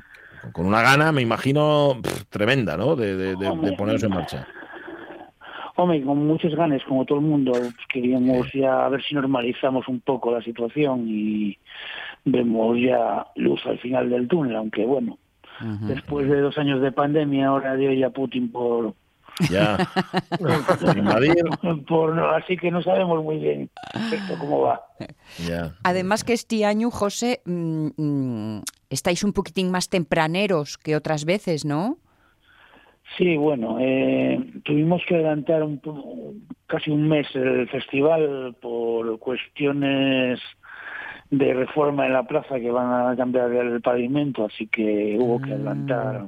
[0.52, 2.94] con una gana, me imagino, pff, tremenda, ¿no?
[2.94, 4.46] De, de, de- de poneros en marcha.
[5.74, 9.88] Hombre, con muchos ganes, como todo el mundo, pues, queríamos ya a ver si normalizamos
[9.88, 11.58] un poco la situación y
[12.24, 15.18] vemos ya luz al final del túnel, aunque bueno,
[15.60, 18.94] después de dos años de pandemia, ahora dio ya Putin por...
[19.50, 19.76] Ya.
[20.38, 21.44] Por invadir.
[21.86, 24.80] por no, así que no sabemos muy bien esto cómo va.
[25.46, 25.74] Ya.
[25.84, 31.66] Además que este año, José, mm, mm, estáis un poquitín más tempraneros que otras veces,
[31.66, 31.98] ¿no?
[33.16, 35.80] Sí, bueno, eh, tuvimos que adelantar un,
[36.66, 40.40] casi un mes el festival por cuestiones
[41.30, 45.52] de reforma en la plaza que van a cambiar el pavimento, así que hubo que
[45.52, 46.26] adelantar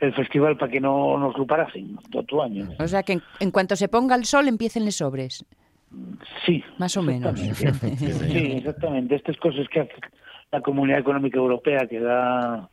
[0.00, 1.96] el festival para que no nos lo parasen
[2.26, 2.68] tu año.
[2.78, 5.44] O sea que en, en cuanto se ponga el sol empiecen los sobres.
[6.44, 6.62] Sí.
[6.78, 7.38] Más o menos.
[7.40, 9.14] Sí, exactamente.
[9.14, 9.94] Estas cosas que hace
[10.52, 12.68] la Comunidad Económica Europea que da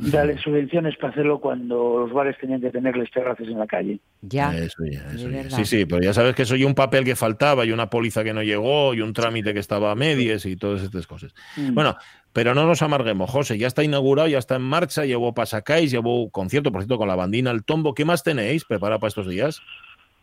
[0.00, 4.00] darle subvenciones para hacerlo cuando los bares tenían que tenerles terrazas en la calle.
[4.22, 4.56] Ya.
[4.56, 5.42] Eso ya, eso de ya.
[5.42, 5.56] verdad.
[5.56, 8.32] Sí, sí, pero ya sabes que soy un papel que faltaba y una póliza que
[8.32, 11.34] no llegó y un trámite que estaba a medias y todas estas cosas.
[11.56, 11.74] Mm.
[11.74, 11.96] Bueno,
[12.32, 16.30] pero no nos amarguemos, José, ya está inaugurado, ya está en marcha, llevó pasacáis, llevó
[16.30, 17.94] concierto, por cierto, con la bandina al tombo.
[17.94, 19.62] ¿Qué más tenéis preparado para estos días?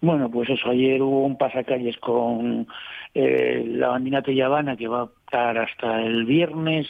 [0.01, 2.67] Bueno, pues eso, ayer hubo un pasacalles con
[3.13, 6.87] eh, la bandina Tellavana que va a estar hasta el viernes,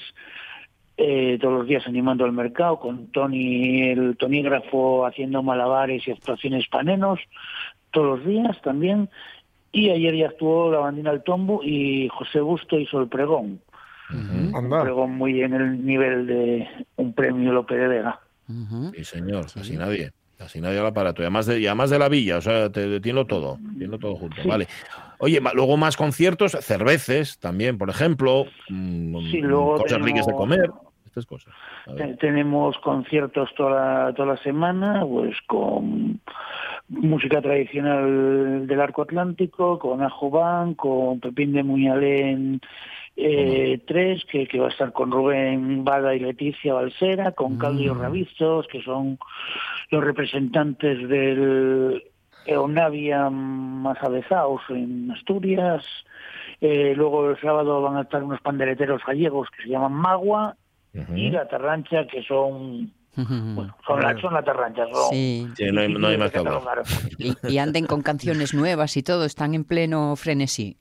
[1.01, 6.67] eh, todos los días animando al mercado, con Tony, el tonígrafo haciendo malabares y actuaciones
[6.67, 7.19] panenos,
[7.91, 9.09] todos los días también.
[9.71, 13.61] Y ayer ya actuó la bandina al tombo y José Busto hizo el pregón.
[14.11, 18.19] Un pregón muy en el nivel de un premio Lope de Vega.
[18.95, 20.11] Sí, señor, casi nadie.
[20.37, 21.21] Casi nadie al aparato.
[21.21, 23.59] Y además de, y además de la villa, o sea, te, tiene todo.
[23.77, 24.41] Tiene todo junto.
[24.41, 24.47] Sí.
[24.47, 24.67] Vale.
[25.19, 28.45] Oye, ma- luego más conciertos, cerveces también, por ejemplo.
[28.69, 30.71] mm, Sí, luego cosas tenemos- ricas de comer.
[31.19, 31.53] Estas cosas.
[32.19, 36.19] Tenemos conciertos toda la, toda la semana, pues con,
[36.89, 42.61] música tradicional del arco atlántico, con Ajobán, con Pepín de Muñalén
[43.15, 47.93] eh, 3, que, que va a estar con Rubén Bada y Leticia Balsera, con Claudio
[47.93, 49.19] Ravizos, que son
[49.91, 52.03] los representantes del
[52.45, 55.83] Eonavia más avezados en Asturias.
[56.61, 60.55] Eh, luego el sábado van a estar unos pandereteros gallegos que se llaman Magua
[61.15, 64.83] y la Tarrancha, que son bueno, son, la, son la Tarrancha.
[64.91, 65.45] Son, Sí.
[65.57, 66.41] Sí, no hay, no hay más que.
[67.17, 70.77] Y, y anden con canciones nuevas y todo, están en pleno frenesí.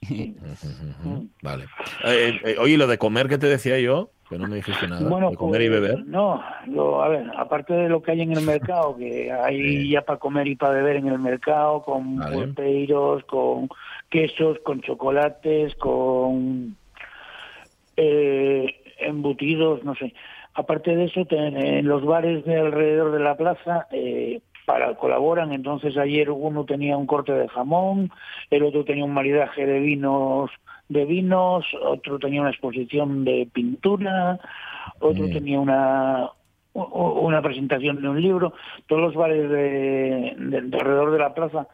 [1.42, 1.64] Vale.
[2.04, 5.08] Eh, eh, oye, lo de comer que te decía yo, que no me dijiste nada,
[5.08, 6.04] Bueno, de comer y pues, beber.
[6.06, 10.02] No, lo- a ver, aparte de lo que hay en el mercado, que hay ya
[10.02, 12.54] para comer y para beber en el mercado, con Vale.
[13.26, 13.68] con
[14.10, 16.76] quesos, con chocolates, con
[17.96, 18.37] eh,
[19.08, 20.14] embutidos, no sé.
[20.54, 25.52] Aparte de eso, ten- en los bares de alrededor de la plaza eh, para colaboran.
[25.52, 28.10] Entonces ayer uno tenía un corte de jamón,
[28.50, 30.50] el otro tenía un maridaje de vinos
[30.88, 34.40] de vinos, otro tenía una exposición de pintura,
[35.00, 36.30] otro tenía una
[36.72, 38.52] una presentación de un libro.
[38.86, 41.66] Todos los bares de, de- de alrededor de la plaza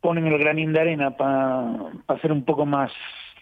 [0.00, 1.74] ponen el granín de arena para
[2.08, 2.92] hacer un poco más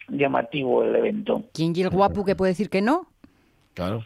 [0.09, 1.45] llamativo el evento.
[1.55, 3.07] ¿Quién y el guapo que puede decir que no?
[3.75, 4.05] Claro.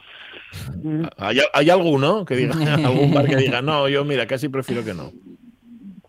[0.82, 1.02] Mm.
[1.18, 2.54] ¿Hay, hay alguno que diga,
[2.86, 5.10] algún bar que diga, no, yo mira, casi prefiero que no?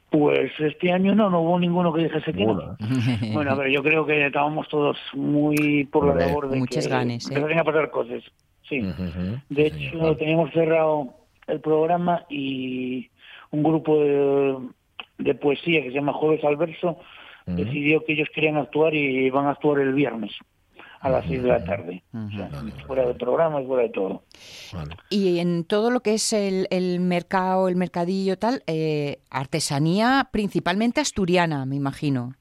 [0.09, 2.53] Pues este año no, no hubo ninguno que dijese que no.
[2.79, 3.33] Ninguno.
[3.33, 6.89] Bueno, a ver, yo creo que estábamos todos muy por la labor de Muchas que
[6.91, 7.33] ganas, ¿eh?
[7.33, 8.23] empezaran a pasar cosas.
[8.69, 8.79] Sí.
[9.49, 10.17] De Sí, hecho, claro.
[10.17, 11.13] teníamos cerrado
[11.47, 13.09] el programa y
[13.51, 14.57] un grupo de,
[15.17, 16.97] de poesía que se llama Jueves al Verso
[17.47, 20.31] Decidió que ellos querían actuar y van a actuar el viernes
[20.99, 22.03] a las seis de la tarde.
[22.13, 24.23] O sea, Vale, fuera de programa y fuera de todo.
[24.73, 24.95] Vale.
[25.09, 30.99] Y en todo lo que es el, el mercado, el mercadillo tal, eh, artesanía principalmente
[30.99, 32.33] asturiana, me imagino.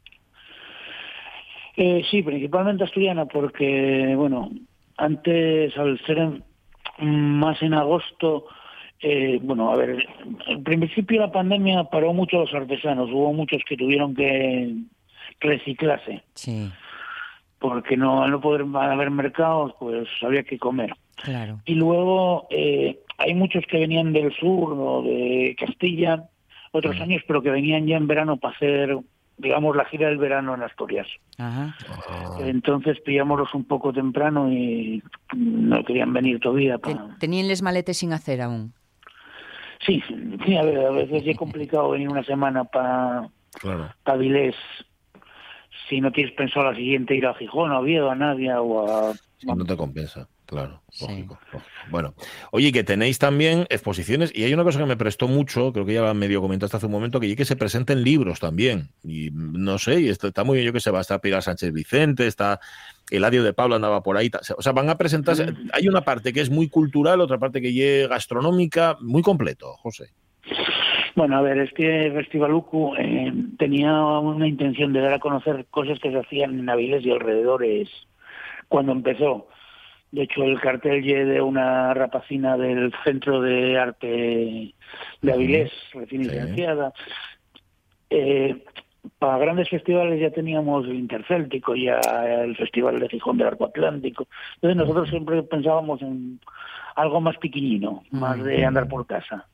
[1.77, 4.51] Eh, sí, principalmente asturiana, porque, bueno,
[4.97, 6.43] antes, al ser en-
[7.39, 8.47] más en agosto,
[9.01, 10.03] eh, bueno, a ver,
[10.47, 14.75] en principio la pandemia paró mucho a los artesanos, hubo muchos que tuvieron que
[15.41, 16.71] reciclarse, Sí,
[17.59, 20.93] porque no, al no poder haber mercados, pues había que comer.
[21.17, 21.61] claro.
[21.65, 26.25] Y luego eh, hay muchos que venían del sur o de Castilla
[26.73, 28.99] otros años, pero que venían ya en verano para hacer,
[29.39, 31.07] digamos, la gira del verano en Asturias.
[31.39, 31.75] Ajá.
[32.41, 35.03] Entonces pillámoslos un poco temprano y
[35.35, 36.77] no querían venir todavía.
[36.79, 37.17] Ten- Pa...
[37.19, 38.75] Tenían les maletes sin hacer aún.
[39.87, 40.03] Sí,
[40.45, 43.29] sí, a ver, a veces es complicado venir una semana para
[43.61, 43.89] Claro.
[44.05, 44.55] pa Vilés
[45.89, 49.15] si no tienes pensado la siguiente ir a Gijón, a Oviedo, a Navia o a...
[49.15, 51.71] Sí, no te compensa, claro, lógico, lógico.
[51.91, 52.15] Bueno,
[52.53, 55.95] oye, que tenéis también exposiciones, y hay una cosa que me prestó mucho, creo que
[55.95, 58.91] ya medio comentaste hace un momento, que, que se presenten libros también.
[59.05, 61.43] Y mm, no sé, y está muy bien, yo que sé, va a estar Pilar
[61.43, 62.61] Sánchez Vicente, está
[63.11, 64.31] Eladio de Pablo andaba por ahí.
[64.57, 65.47] O sea, van a presentarse.
[65.73, 70.13] Hay una parte que es muy cultural, otra parte que es gastronómica, muy completo, José.
[71.17, 75.65] Bueno, a ver, es que Festival UCU eh, tenía una intención de dar a conocer
[75.71, 77.89] cosas que se hacían en Avilés y alrededores
[78.69, 79.49] cuando empezó.
[80.13, 84.75] De hecho, el cartel de una rapacina del Centro de Arte
[85.23, 86.29] de Avilés, recién Sí.
[86.29, 86.93] licenciada.
[88.11, 88.63] Eh,
[89.19, 91.99] para grandes festivales ya teníamos el Intercéltico, ya
[92.43, 94.29] el Festival de Gijón del Arco Atlántico.
[94.57, 96.41] Entonces nosotros siempre pensábamos en
[96.95, 99.47] algo más pequeñino, más de andar por casa.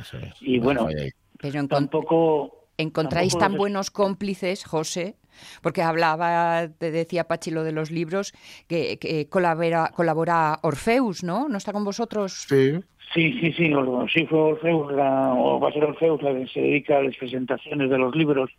[0.00, 0.34] Eso es.
[0.40, 0.88] Y bueno.
[1.38, 5.16] Pero tampoco encontráis tampoco tan buenos cómplices, José,
[5.62, 8.32] porque hablaba, te decía Pachi lo de los libros,
[8.68, 11.48] que, que colabora, colabora Orfeus, ¿no?
[11.48, 12.46] ¿No está con vosotros?
[12.48, 12.80] Sí.
[13.12, 13.72] Sí, sí, sí,
[14.14, 17.16] sí fue Orfeus, la, o va a ser Orfeus la que se dedica a las
[17.16, 18.50] presentaciones de los libros,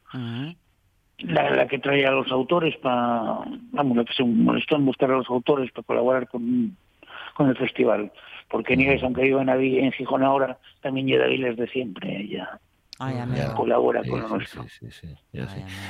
[1.20, 3.40] la que trae a los autores para,
[3.72, 6.76] vamos, la que se molestó en buscar a los autores para colaborar con,
[7.36, 8.12] con el festival.
[8.52, 12.60] Porque Nieves, aunque vive en, en Gijón ahora, también llega a Aviles de siempre, ella
[13.04, 13.24] Ay, Ya.
[13.24, 13.54] amigo.
[13.56, 14.64] colabora con lo nuestro.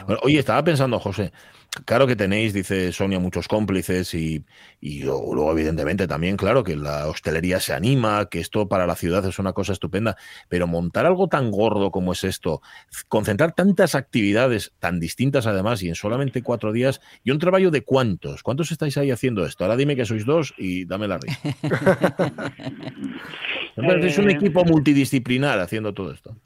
[0.05, 1.33] Bueno, oye, estaba pensando, José,
[1.83, 4.45] claro que tenéis, dice Sonia, muchos cómplices y,
[4.79, 8.95] y luego, luego, evidentemente, también, claro, que la hostelería se anima, que esto para la
[8.95, 10.15] ciudad es una cosa estupenda,
[10.47, 12.61] pero montar algo tan gordo como es esto,
[13.09, 17.83] concentrar tantas actividades tan distintas además y en solamente cuatro días, y un trabajo de
[17.83, 19.65] cuántos, ¿cuántos estáis ahí haciendo esto?
[19.65, 21.39] Ahora dime que sois dos y dame la risa.
[24.05, 26.37] es un Eh, equipo multidisciplinar haciendo todo esto.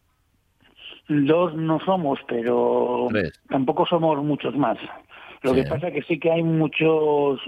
[1.08, 3.34] Dos no somos, pero Tres.
[3.50, 4.78] tampoco somos muchos más.
[5.44, 5.58] Lo Sí.
[5.58, 7.40] que pasa que sí que hay muchos,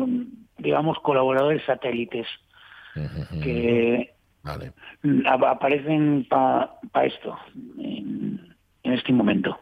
[0.58, 2.28] digamos, colaboradores satélites
[3.42, 4.74] que Vale.
[5.26, 7.38] aparecen para esto,
[7.78, 9.58] en, en este momento.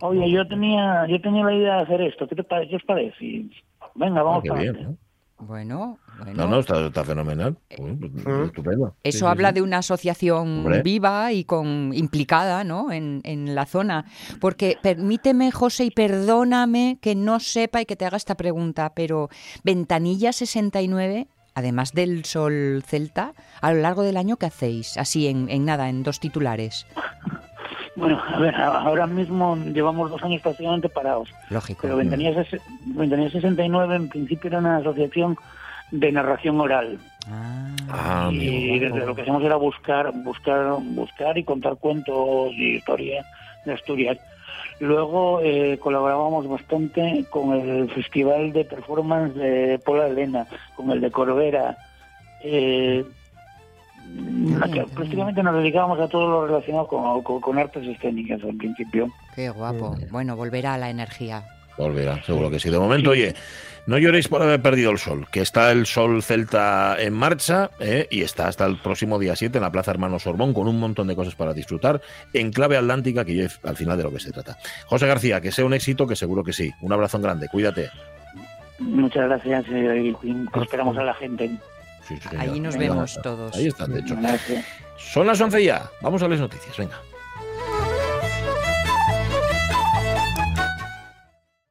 [0.00, 2.70] Oye, yo tenía yo tenía la idea de hacer esto, ¿qué, te parece?
[2.70, 3.24] ¿Qué os parece?
[3.24, 3.50] Y,
[3.94, 4.80] venga, vamos Ah, para qué adelante.
[4.80, 4.98] bien,
[5.40, 6.32] Bueno, bueno.
[6.34, 7.56] No, no, está, está fenomenal.
[7.78, 8.96] Uy, pues, Estupendo.
[9.04, 9.54] Eso Sí, sí, habla sí.
[9.56, 10.82] de una asociación Hombre.
[10.82, 12.90] viva y con implicada ¿no?
[12.90, 14.04] en, en la zona.
[14.40, 19.28] Porque permíteme, José, y perdóname que no sepa y que te haga esta pregunta, pero
[19.62, 24.96] Ventanilla 69, además del Sol Celta, a lo largo del año, ¿qué hacéis?
[24.96, 26.84] Así, en, en nada, en dos titulares.
[27.98, 31.34] Bueno, a ver, ahora mismo llevamos dos años prácticamente parados.
[31.50, 31.80] Lógico.
[31.82, 32.44] Pero Ventanilla,
[32.86, 35.36] Ventanilla 69 en principio era una asociación
[35.90, 36.98] de narración oral.
[37.90, 38.86] Ah, y amigo.
[38.94, 43.26] desde lo que hacemos era buscar, buscar, buscar y contar cuentos y historias
[43.64, 44.18] de Asturias.
[44.78, 50.46] Luego eh, colaborábamos bastante con el Festival de Performance de Pola Elena,
[50.76, 51.76] con el de Corbera.
[52.44, 53.04] Eh,
[54.94, 59.08] prácticamente nos dedicábamos a todo lo relacionado con, con- con artes escénicas al principio.
[59.34, 59.96] Qué guapo.
[60.10, 61.44] Bueno, volverá la energía.
[61.76, 62.70] Volverá, seguro que sí.
[62.70, 63.34] De momento, oye,
[63.86, 68.08] no lloréis por haber perdido el sol, que está el sol celta en marcha ¿eh?
[68.10, 71.06] y está hasta el próximo día 7 en la Plaza Hermano Sorbón con un montón
[71.06, 72.00] de cosas para disfrutar
[72.32, 74.56] en clave atlántica, que es al final de lo que se trata.
[74.86, 76.72] José García, que sea un éxito, que seguro que sí.
[76.82, 77.90] Un abrazo grande, cuídate.
[78.80, 81.48] Muchas gracias eh, y esperamos a la gente.
[82.08, 82.18] Sí.
[82.38, 83.54] Ahí nos vemos todos.
[83.54, 84.16] Ahí están, de hecho.
[84.96, 85.90] Son las 11 ya.
[86.00, 87.00] Vamos a las noticias, venga.